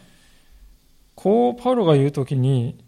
[1.15, 2.83] こうパウロが言うときに、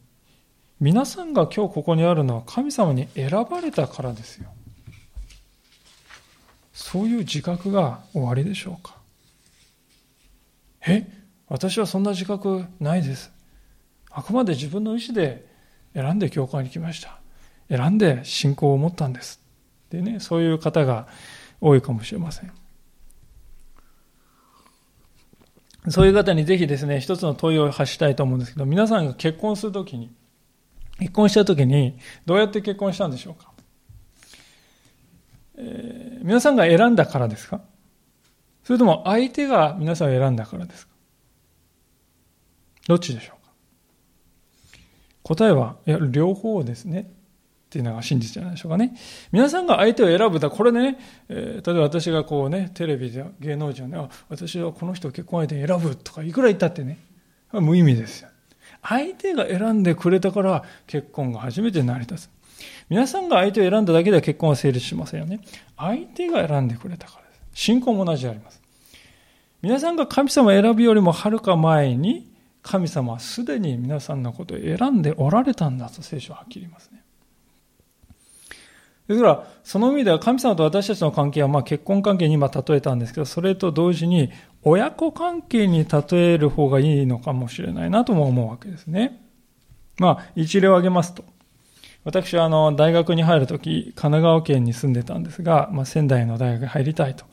[0.80, 4.50] 皆さんが今日ここにあるのは神様に選ばれたからですよ。
[6.74, 8.98] そういう自覚が終わりでしょうか？
[10.88, 11.08] え？
[11.48, 13.32] 私はそんな自覚ないです。
[14.10, 15.46] あくまで自分の意思で
[15.94, 17.20] 選んで教会に来ました。
[17.70, 19.40] 選んで信仰を持ったんです。
[19.92, 21.08] でね、そういう方が
[21.62, 22.52] 多いかもしれません。
[25.90, 30.12] そういう方にぜひですね、一つの問いを発したいと思うんですけど、皆さんが結婚するときに、
[31.00, 33.53] 結婚したときに、どうやって結婚したんでしょうか？
[35.58, 37.62] えー、皆さんが選んだからですか？
[38.64, 40.94] それとも相手が皆さんを選んだからですか？
[42.88, 43.52] どっちでしょうか？
[45.24, 47.02] 答えは、いや、両方ですね。
[47.02, 47.06] っ
[47.74, 48.96] ていうのが真実じゃないでしょうかね。
[49.32, 57.00] 皆さんが相手を選ぶだ、これね、えー、例えば私がこうね、テレビで芸能人をね、私はこの人を結婚相手に選ぶとかいくら言ったってね、
[57.52, 58.30] 無意味ですよ。
[58.84, 62.30] 相手が選んでくれたから結婚が初めて成り立つ。
[62.90, 65.40] 皆さんが相手を選んだだけでは結婚は成立しませんよね。
[65.78, 67.42] 相手が選んでくれたからです。
[67.54, 68.62] 信仰も同じであります。
[69.62, 72.30] 皆さんが神様を選ぶよりもはるか前に、
[72.62, 77.04] 神様はすでに皆さんのことを選んでおられたんだと聖書ははっきり言いますね。
[79.08, 84.32] ですから、その意味では神様と私たちの関係はまあ結婚関係に今例えたんですけど、それと同時に
[84.64, 89.22] 親子関係に例える方がいいのかもしれないなとも思うわけですね。
[90.00, 91.24] まあ、一例を挙げますと。
[92.04, 97.26] 私はあの、大学に入るとき、神奈川県に住んでたんですが、まあ、仙台の大学に入りたいと。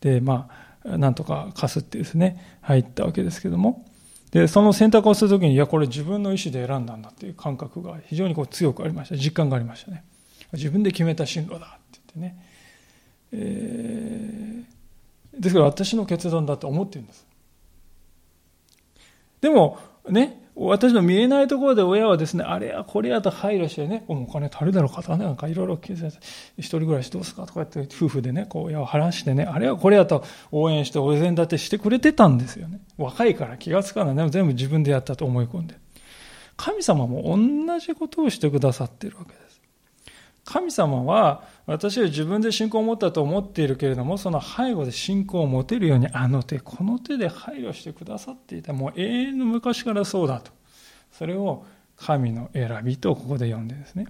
[0.00, 0.48] で、ま
[0.84, 3.86] あ、なんとか貸すってですね、入ったわけですけども。
[4.32, 9.16] で、その選択をするときに、いや、これ自分の意思で選んだんだっていう感覚が非常にこう強くありました。
[9.16, 10.04] 実感がありましたね。
[10.52, 11.60] 自分で決めた進路だっ
[11.90, 12.46] て言ってね。
[13.32, 17.26] えー、ですから私の決断だと思ってるんです。
[19.40, 25.94] でも、ね、私の見えないところで親はですね、あれやこれやと配慮してね、お金足るだろうかとかね、なんかいろいろ一
[26.58, 32.80] 人暮らしどうすかとかやって夫婦でね、こう親を話してね、あれやこれやと応援してお膳立てしてくれてたんですよね。
[32.98, 34.14] 若いから気がつかない。
[34.14, 35.74] でも全部自分でやったと思い込んで。
[36.56, 39.60] 神様も同じことをしてくださっているわけです。
[40.44, 50.50] 神様は私は自分で信仰を持ったと思っているけれどもその背後で信仰を持てるようにあの手この手で配慮してくださっていたもう永遠の昔からそうだと。
[51.12, 51.64] それを
[51.96, 54.06] 神の選びとここで読んでですね。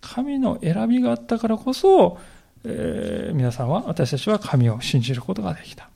[0.00, 2.18] 神の選びがあったからこそ、
[2.64, 5.90] えー、皆さんは私たちは神を信じることができた。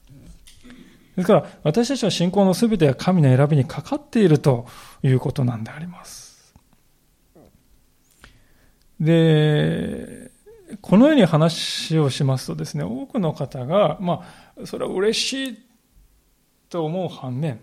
[1.16, 4.66] ですから私たちは信仰の全ては神の選びにかかっていると
[5.02, 6.19] いうことなんであります。
[9.00, 10.30] で、
[10.82, 14.22] このように話をしますとですね、多くの方が、ま
[14.62, 15.58] あ、それは嬉しい
[16.68, 17.60] と思う反面、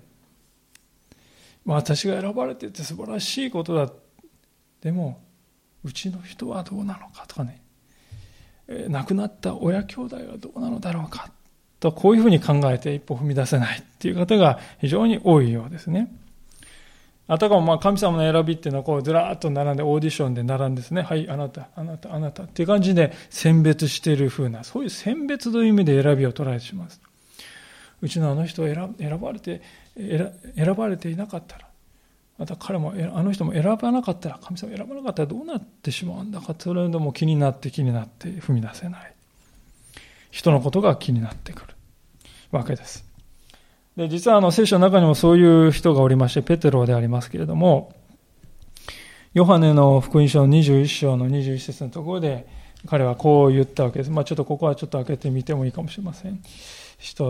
[1.63, 3.91] ま、私が選ばれてて素晴らしいことだ。
[4.81, 5.21] でも、
[5.83, 7.61] うちの人はどうなのかとかね、
[8.89, 11.31] 亡くなった親兄弟はどうなのだろうか
[11.79, 16.11] と、こういうふうに考えて一歩踏み出せないっていう方が非常に多いようですね。
[17.29, 21.01] あたかもまあ神様の選びっていうのはこうずらーっと並んでオーディションで並んですね。
[21.01, 27.01] はい、あなた、あなた、あなたっていう感じで選別している風な、そういう選別という意味で選びを捉えてします。
[28.01, 29.61] うちのあの人を選選ばれて、
[29.97, 31.67] 選ばれていなかったら、
[32.37, 39.13] また彼も、あの人も選ばなかったら、神様選ばなかったらどうなってしまうんだか、それでも気になって気になって踏み出せない。
[40.31, 41.73] 人のことが気になってくる
[42.51, 43.06] わけです。
[43.97, 47.95] で、実はあの聖書の中にもそういう人がおりまして、ペテロでありますけれども、
[49.33, 52.47] ヨハネの福音書の21章の21節のところで、
[52.85, 54.11] 彼はこう言ったわけです。
[54.11, 56.39] まあちょっとここはちょっと開けてみてもいいかもしれません。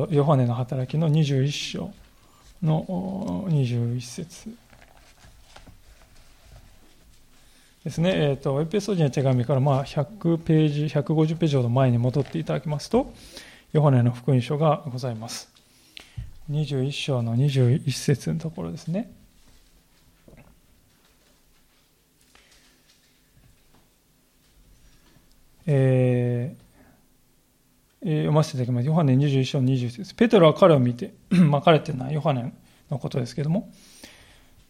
[0.10, 1.94] ヨハネの働きの21章
[2.62, 4.54] の21節
[7.86, 8.12] ですね。
[8.14, 13.14] えっ、ー、と、エペソジの手紙からまあ100ページ、150ページほど前に戻っていただきますと、
[13.72, 15.57] ヨハネの福音書がございます。
[16.50, 19.12] 21章の21節のところですね。
[25.70, 28.88] えー、読ませていただきます。
[28.88, 30.14] ヨハネ21章の21節。
[30.16, 32.54] ペテロは彼を見て、 まあ彼っていうのはヨハネ
[32.90, 33.70] のことですけども、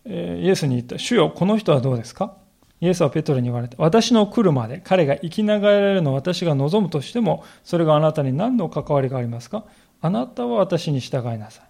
[0.05, 2.35] えー、イエスに言った、主よ、この人はどうですか？
[2.81, 3.75] イエスはペトロに言われた。
[3.77, 9.65] 私の来るまで彼が生きながられるのを私が望むとしても、それがあなたに何の関わりがありますか？
[10.01, 11.66] あなたは私に従いなさい。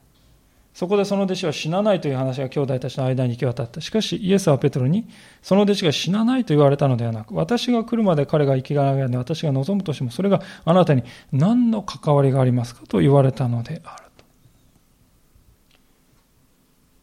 [0.78, 3.82] そこでその弟子は死なないという話が兄弟たちの間に行き渡った。
[3.82, 5.08] しかし、イエスはペトロに、
[5.42, 11.02] その弟子が死なないと言われたのではなく、私が来るまで彼が生きがらないで私が望むとしても、それがあなたに
[11.32, 14.26] 何の関わりがありますかと言われたのであると。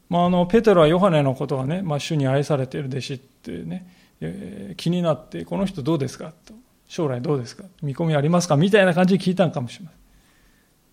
[0.09, 3.89] まあ、あの、ペテロはヨハネのことがね、まあ、主に愛されている弟子ってね、
[4.20, 6.55] えー、気になって、この人どうですかと。
[6.87, 10.03] 将来どうですか見込みありますかみたいな感じで聞いたんかもしれません。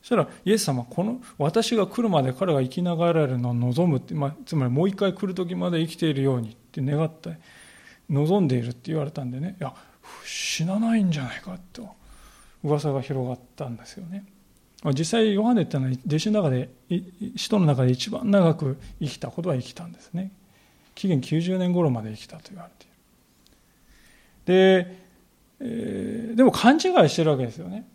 [0.01, 7.37] したら、イエス様、この、私が来るまで彼が生きながられるのを望むって、まあ、つまりもう一回来る時まで生きているようにって願って、
[8.09, 9.73] 望んでいるって言われたんでね、いや、
[10.25, 11.89] 死なないんじゃないかと、
[12.63, 14.25] 噂が広がったんですよね。
[14.97, 16.69] 実際、ヨハネってのは弟子の中で、
[17.35, 20.31] 使徒の中で一番長く生きたことは生きたんですね。
[20.95, 24.83] 紀元90年頃まで生きたと言われている。
[24.83, 25.01] で、
[25.59, 27.85] えー、でも勘違いしてるわけですよね。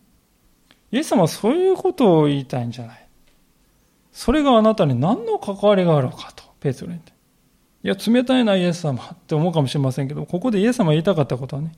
[0.92, 3.06] イエス様はそういうことを言いたいんじゃない。
[4.12, 7.12] それがあなたに何の関わりがあるのかと、ペテロに言って。
[7.84, 11.72] いや、冷たいな、イエス様って思うかもしれませんけど、ここでイエス様が言いたかったことはね、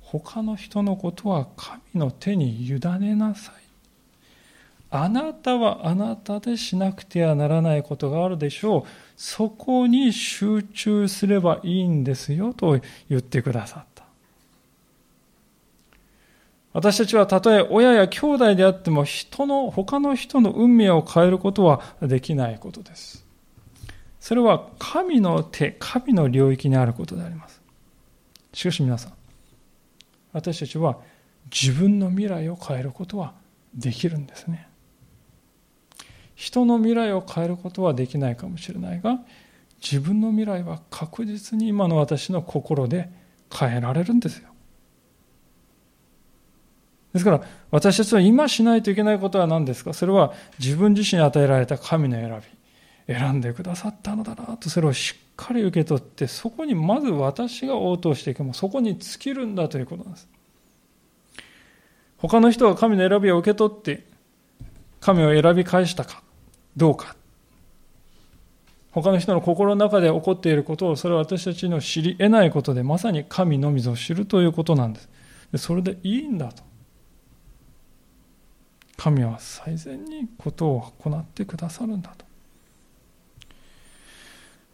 [0.00, 3.54] 他の人のことは神の手に委ねなさい。
[4.94, 8.82] あなたはあなたでしなくてはならないことがあるでしょう。
[9.16, 13.91] そこに集中すればいいんですよと言ってくださった。
[16.72, 23.26] 私たちはたとえ親や兄弟であっても人の、他の人の運命を変えることはできないことです。
[24.20, 27.60] それは神の手、神の領域にあることであります。
[28.54, 29.12] しかし皆さん、
[30.32, 30.98] 私たちは
[31.50, 33.34] 自分の未来を変えることは
[33.74, 34.68] できるんですね。
[36.42, 39.20] 人の未来を変えることはできないかもしれないが
[39.80, 43.10] 自分の未来は確実に今の私の心で
[43.52, 44.51] 変えられるんですよ
[47.12, 49.92] ですから私たちは今しないといけないことは何ですか？
[49.92, 53.14] それは自分自身に与えられた神の選び。
[53.14, 58.44] 選んでくださったのだなとそれをしっかり受け取ってそこにまず私が応答していく。
[58.44, 60.28] もそこに尽きるんだということなんです。
[62.18, 64.06] 他の人が神の選びを受け取って
[65.00, 66.22] 神を選び返したか
[66.76, 67.16] どうか。
[68.92, 75.08] 他の人の心の中で起こっていることをそれは私たちの知り得ないことでまさに神のみぞ知るということなんです。
[75.58, 76.62] それでいいんだと。
[79.02, 82.24] 神は最善にことを行ってくださるんだと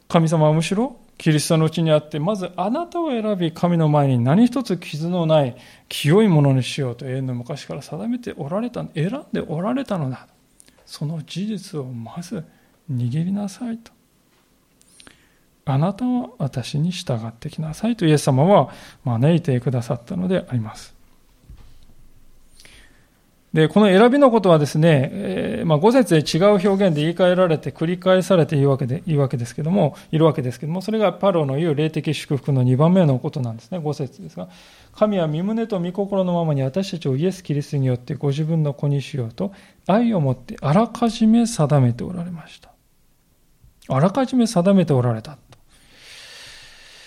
[0.07, 5.57] 神様はむしろキリストのうちにあってまずあなたを選び神の前に何一つ傷のない
[5.89, 10.29] 清いものにしようと永遠の昔から定めておられた選んでおられたのだ
[10.85, 12.45] その事実をまず
[12.93, 13.93] 握りなさいと。
[15.65, 18.71] あなたは私に従ってきなさいとイエス様は
[19.05, 20.98] 招いてくださったのであります。
[23.53, 34.49] で、この選びのことはですね、えー、まあ、5節で違う表現で言い換えられて繰り返されているわけで、いいわけですけども、いるわけですけども、それがパロの言う霊的祝福の2番目のことなんですね、5節ですが。
[34.95, 39.53] 神は身胸と御心のままに私たちをイエス・キリストによってご自分の子にしようと、
[39.87, 42.71] 愛をもってあらかじめ定めておられました。
[43.89, 45.39] あらかじめ定めておられた。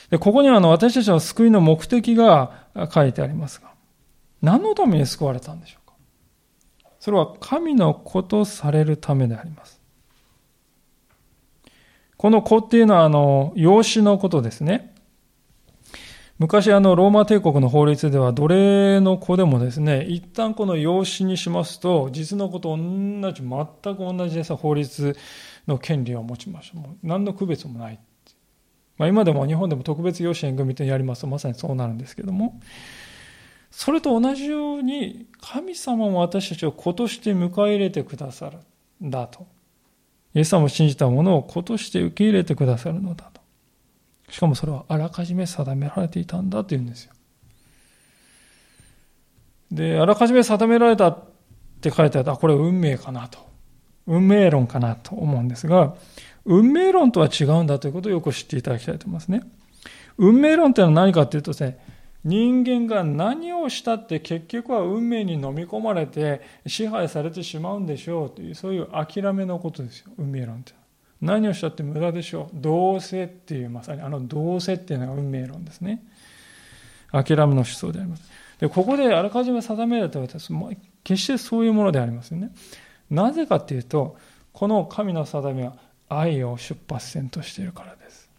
[0.09, 3.71] でここにはあの私たちの救いの目的が書いてありますが、
[4.41, 5.80] 何のために救われたんでしょう？
[7.01, 9.81] それは神の子とされるためであります。
[12.15, 14.93] この子っていうのは、あの、養子のことですね。
[16.37, 25.17] 昔、あの、ローマ帝国の法律では、奴隷の子でもですね、一旦この養子にしますと、実の子と同じ、全く同じでさ、法律
[25.67, 26.81] の権利を持ちましょう。
[26.81, 27.99] もう何の区別もない。
[28.99, 32.59] まあ、今でも日本でも特別養子縁組とやりますと、まさにそうなるんですけども、
[33.71, 38.57] それと同じように神様も私たちを子として迎え入れてくださる
[39.03, 39.47] んだと。
[40.33, 43.41] イエス様を信じたものを子として受け入れてくださるのだと。
[44.29, 47.13] しかもそれはあらかじめ定められていたんだというんですよ。
[49.71, 51.23] で、あらかじめ定められたっ
[51.81, 53.39] て書いてあったこれ運命かなと。
[54.07, 55.95] 運命論かなと思うんですが、
[56.45, 59.43] 運命論とは違うんだということをよく知っていただきたいと思いますね。
[60.17, 61.79] 運命論というのは何かというとですね、
[62.23, 68.29] 人間が何をしたって結局は運命に飲み込まれて支配されてしまうんでしょう。
[68.29, 70.11] というそういう諦めのことですよ。
[70.17, 70.73] 運命論って
[71.19, 72.55] 何をしたって無駄でしょう。
[72.55, 76.03] どうせっていうまさにあのどうせっていうのが運命論ですね。
[77.11, 78.29] 諦めの思想であります。
[78.59, 80.71] でここであらかじめ定められた私は
[81.03, 82.51] 決してそういうものでありませんね。
[83.09, 84.15] なぜかっていうと
[84.53, 85.73] この神の定めは
[86.07, 88.29] 愛を出発点としているからです。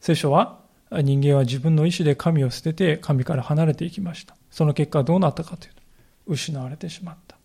[0.00, 4.36] 聖書は人間は自分の意志で神を捨てて神から離れていきました。
[4.50, 5.82] その結果どうなったかというと、
[6.26, 7.36] 失われてしまった。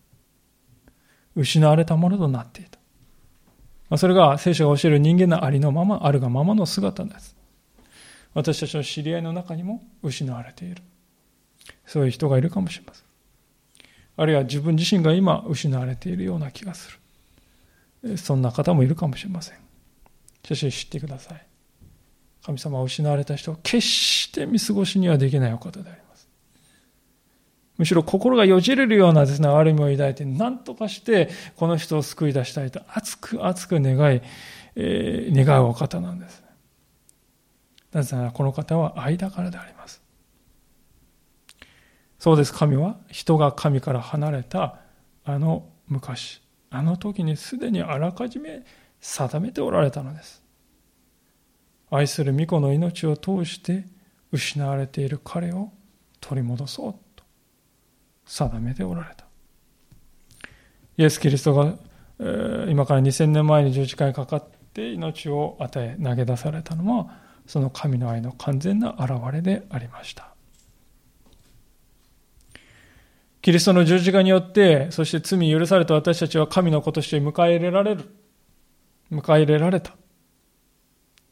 [1.34, 2.64] 失われたものとなってい
[3.90, 3.98] た。
[3.98, 7.36] それが聖書が教える人間のありのまま、あるがままの姿です。
[8.34, 10.82] 私たちの知り合いの中にも失われている。
[11.86, 13.04] そういう人がいるかもしれません。
[14.16, 16.98] あるいは自分自身が今失われているような気がす
[18.02, 18.16] る。
[18.16, 19.58] そんな方もいるかもしれません。
[20.44, 21.46] しかし知ってください。
[22.44, 26.28] 神様は失われた人を決して見過ごしにはできないお方であります。
[27.78, 34.20] むしろ心がよじれるようなですね、悪みを抱いて、何とかしてこの人を救い出したいと熱く熱く願い、
[34.76, 36.42] えー、願うお方なんです。
[37.92, 40.02] なぜならこの方は愛だからであります。
[42.18, 44.78] そうです、神は人が神から離れた
[45.24, 46.40] あの昔、
[46.70, 48.64] あの時にすでにあらかじめ
[49.00, 50.41] 定めておられたのです。
[51.94, 53.84] 愛する御子の命を通して
[54.32, 55.70] 失われている彼を
[56.20, 57.24] 取り戻そうと
[58.24, 59.26] 定めておられた。
[60.96, 61.74] イエス・キリストが、
[62.68, 70.32] 今から2000年前に十字架にかかって命を与え投げ出されたのはその神の愛の完全な現れでありました。
[73.42, 78.08] キリストの十字架によって、そして罪許された私たちは神の子として迎え入れられる。
[79.10, 79.94] 迎え入れられた。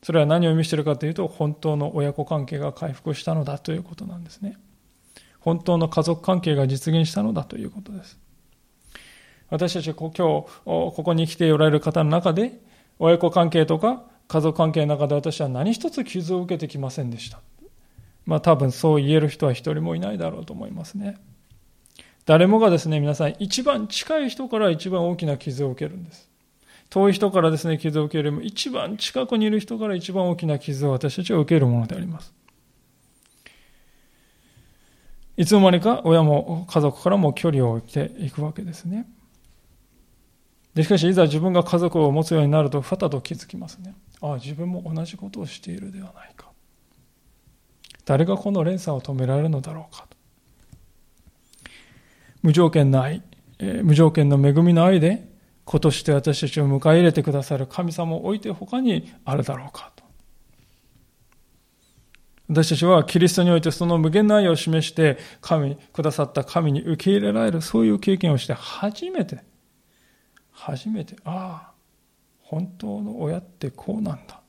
[0.03, 4.57] それは何を意味しているかというと、本当の親子関係が回復したのだということなんですね。
[5.41, 8.19] 本当の家族関係が実現したのだということです。
[9.51, 10.15] 私たち今日、
[10.65, 12.61] ここに来ておられる方の中で、
[12.99, 17.41] 親子関係とか家族関係の中で私は何一つ傷を受けてきませんでした。
[18.27, 21.17] まあ多分そう言える人は一人もいないだろうと思いますね。
[22.27, 26.30] 誰もがですね、皆さん一番近い人から一番大きな傷を受けるんです。
[26.91, 32.35] 遠い人からですね、傷を受けるよりも一番近くにいる人から一番大きな傷を私たちは受けるものであります。
[35.37, 39.09] いつの間にか親も家族からも距離を置いていくわけですね。
[40.75, 43.95] でしかし、いざ自分が家族を持つようになると、ふたと気づきますね。
[44.21, 46.51] ああ、自分も同じことをしているではないか。
[48.05, 50.07] 誰がこの連鎖を止められるのだろうか。
[52.43, 53.23] 無条件の愛、
[53.61, 55.30] えー、無条件の恵みの愛で、
[55.71, 60.03] 子として私たちを迎え入れてくださる神様を置いて他にあるだろうかと。
[62.49, 69.45] 私たちはキリストにおいてその無限の愛を示して神、くださった神に受け入れられる、そういう経験をして初めて、
[70.51, 71.73] 初めて、ああ、
[72.43, 74.41] 本当の親ってこうなんだ。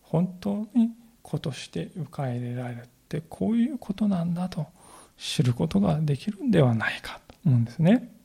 [0.00, 4.66] 本当に子として受け入れられるってこういうことなんだと
[5.18, 8.17] 知ることができるんではないかと思うんですね。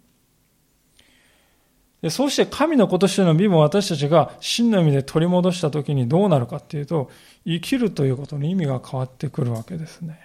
[2.04, 7.10] でそうして神の子としての身分を私たちが真の意味で取り戻した時にどうなるかっていうと
[7.46, 10.20] 生きるということの意味が変わってくるわけですね。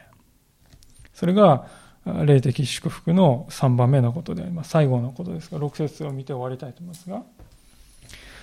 [1.15, 1.69] それが
[2.05, 4.71] 霊的祝福の3番目のことであります。
[4.71, 7.23] 最後のことですが、6節を見て終わりたいと思いますが。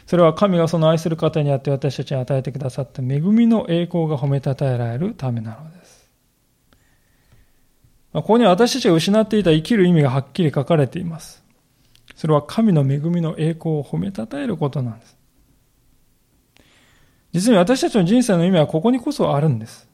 [0.07, 6.09] それは神がその愛する方にあって私たちに与えてくださった恵みの栄光が褒めたたえられるためなのです。
[8.13, 11.44] ここに私たちが失っていた生きる意味がはっきり書かれています。
[12.15, 15.17] それは神の恵みの栄光を褒めたたえることなんです。
[17.33, 19.89] 実に私たちの人生の意味はここにこそあるんです。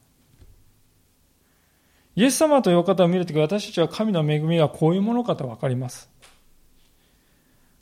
[2.14, 6.10] イエス様という方を見るとき私たちは神の恵みがこういうものかと分かります。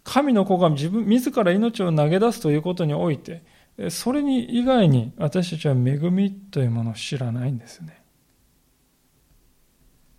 [0.05, 3.43] 神の子が自分、自ら命を投げ出すということにおいて、
[3.91, 8.00] それに以外に私たちは恵みというものを知らないんですね。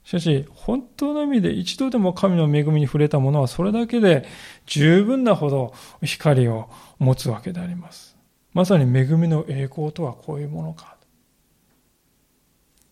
[0.03, 4.25] しかし、本当の意味で一度でも神の恵みに触れたものはそれだけで
[4.65, 5.73] 十分なほど
[6.03, 8.17] 光を持つわけであります。
[8.53, 10.97] まさに恵みの栄光とはこういうものか。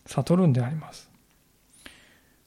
[0.06, 1.10] 悟るんであります。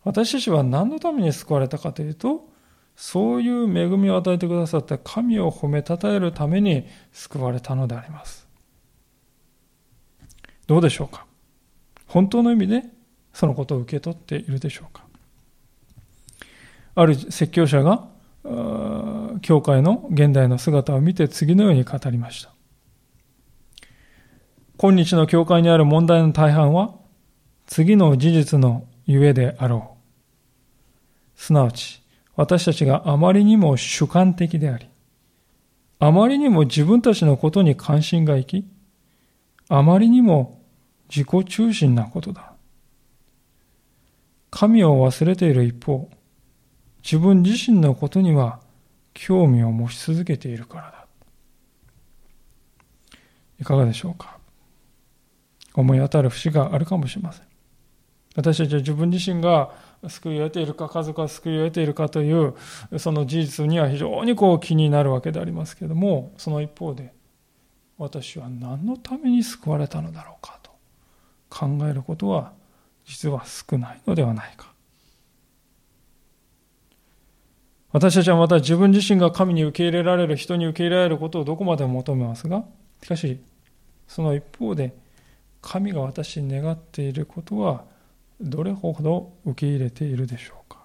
[0.04, 2.50] 私たちは何のために救われたかというと、
[2.96, 8.48] そういう恵みを与えてくださった神を褒めたたえるために救われたのであります。
[10.68, 11.26] どうでしょうか？
[12.08, 12.84] 本当の意味で
[13.34, 15.04] そのことを受け取っているでしょうか
[16.96, 18.08] ある説教者が
[19.42, 22.52] 教会の現代の姿を見て次のように語りました。
[24.78, 26.94] 今日の教会にある問題の大半は
[27.66, 29.98] 次の事実のゆえであろ
[31.38, 31.40] う。
[31.40, 32.04] すなわち、
[32.36, 34.88] 私たちがあまりにも主観的であり、
[36.00, 38.66] あまりにも自分たちのことに関心がいき、
[39.70, 40.62] あまりにも
[41.10, 42.53] 自己中心なことだ。
[44.56, 46.12] 神を忘れている一方、
[47.04, 48.60] 自分自身のことには
[49.16, 51.08] 興味を持ち続けているからだ。
[53.60, 54.38] いかがでしょうか？
[55.74, 57.48] 思い当たる節があるかもしれません。
[58.36, 59.72] 私たちは自分自身が
[60.08, 62.54] 救いを得ているか、家族が救いを得ているかという、
[63.00, 67.12] その事実には非常にこう気になるわけでありますけれども、その一方で、
[67.98, 70.70] 私は何のために救われたのだろうかと
[71.50, 72.54] 考えることは、
[73.06, 74.74] 実は少ないのではないか。
[77.92, 82.64] 私たちはまた自分自身が神に受け入れられる、人に受け入れられることをどこまでも求めますが、
[83.04, 83.40] しかし、
[84.08, 84.94] その一方で、
[85.62, 87.86] 神が私に願っていることは、
[88.42, 90.80] どれほど受け入れているでしょうか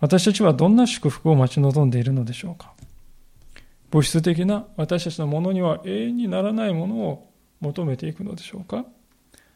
[0.00, 2.72] 私たちはどんな祝福を待ち望んでいるのでしょうか
[3.90, 7.30] 物質的な私たちのものには永遠にならないものを
[7.60, 8.84] 求めていくのでしょうか？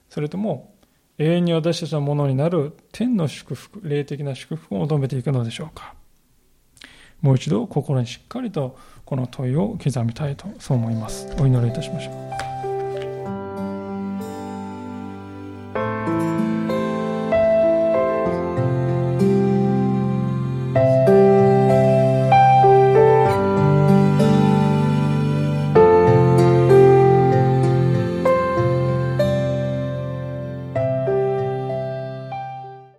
[0.08, 0.74] それとも
[1.18, 5.94] 永遠に私たちのものになる天の祝福、霊的な祝福を求めていくのでしょうか？
[7.20, 11.26] もう一度心にしっかりとこの問いを刻みたいとそう思います。
[11.40, 12.47] お祈りいたしましょう。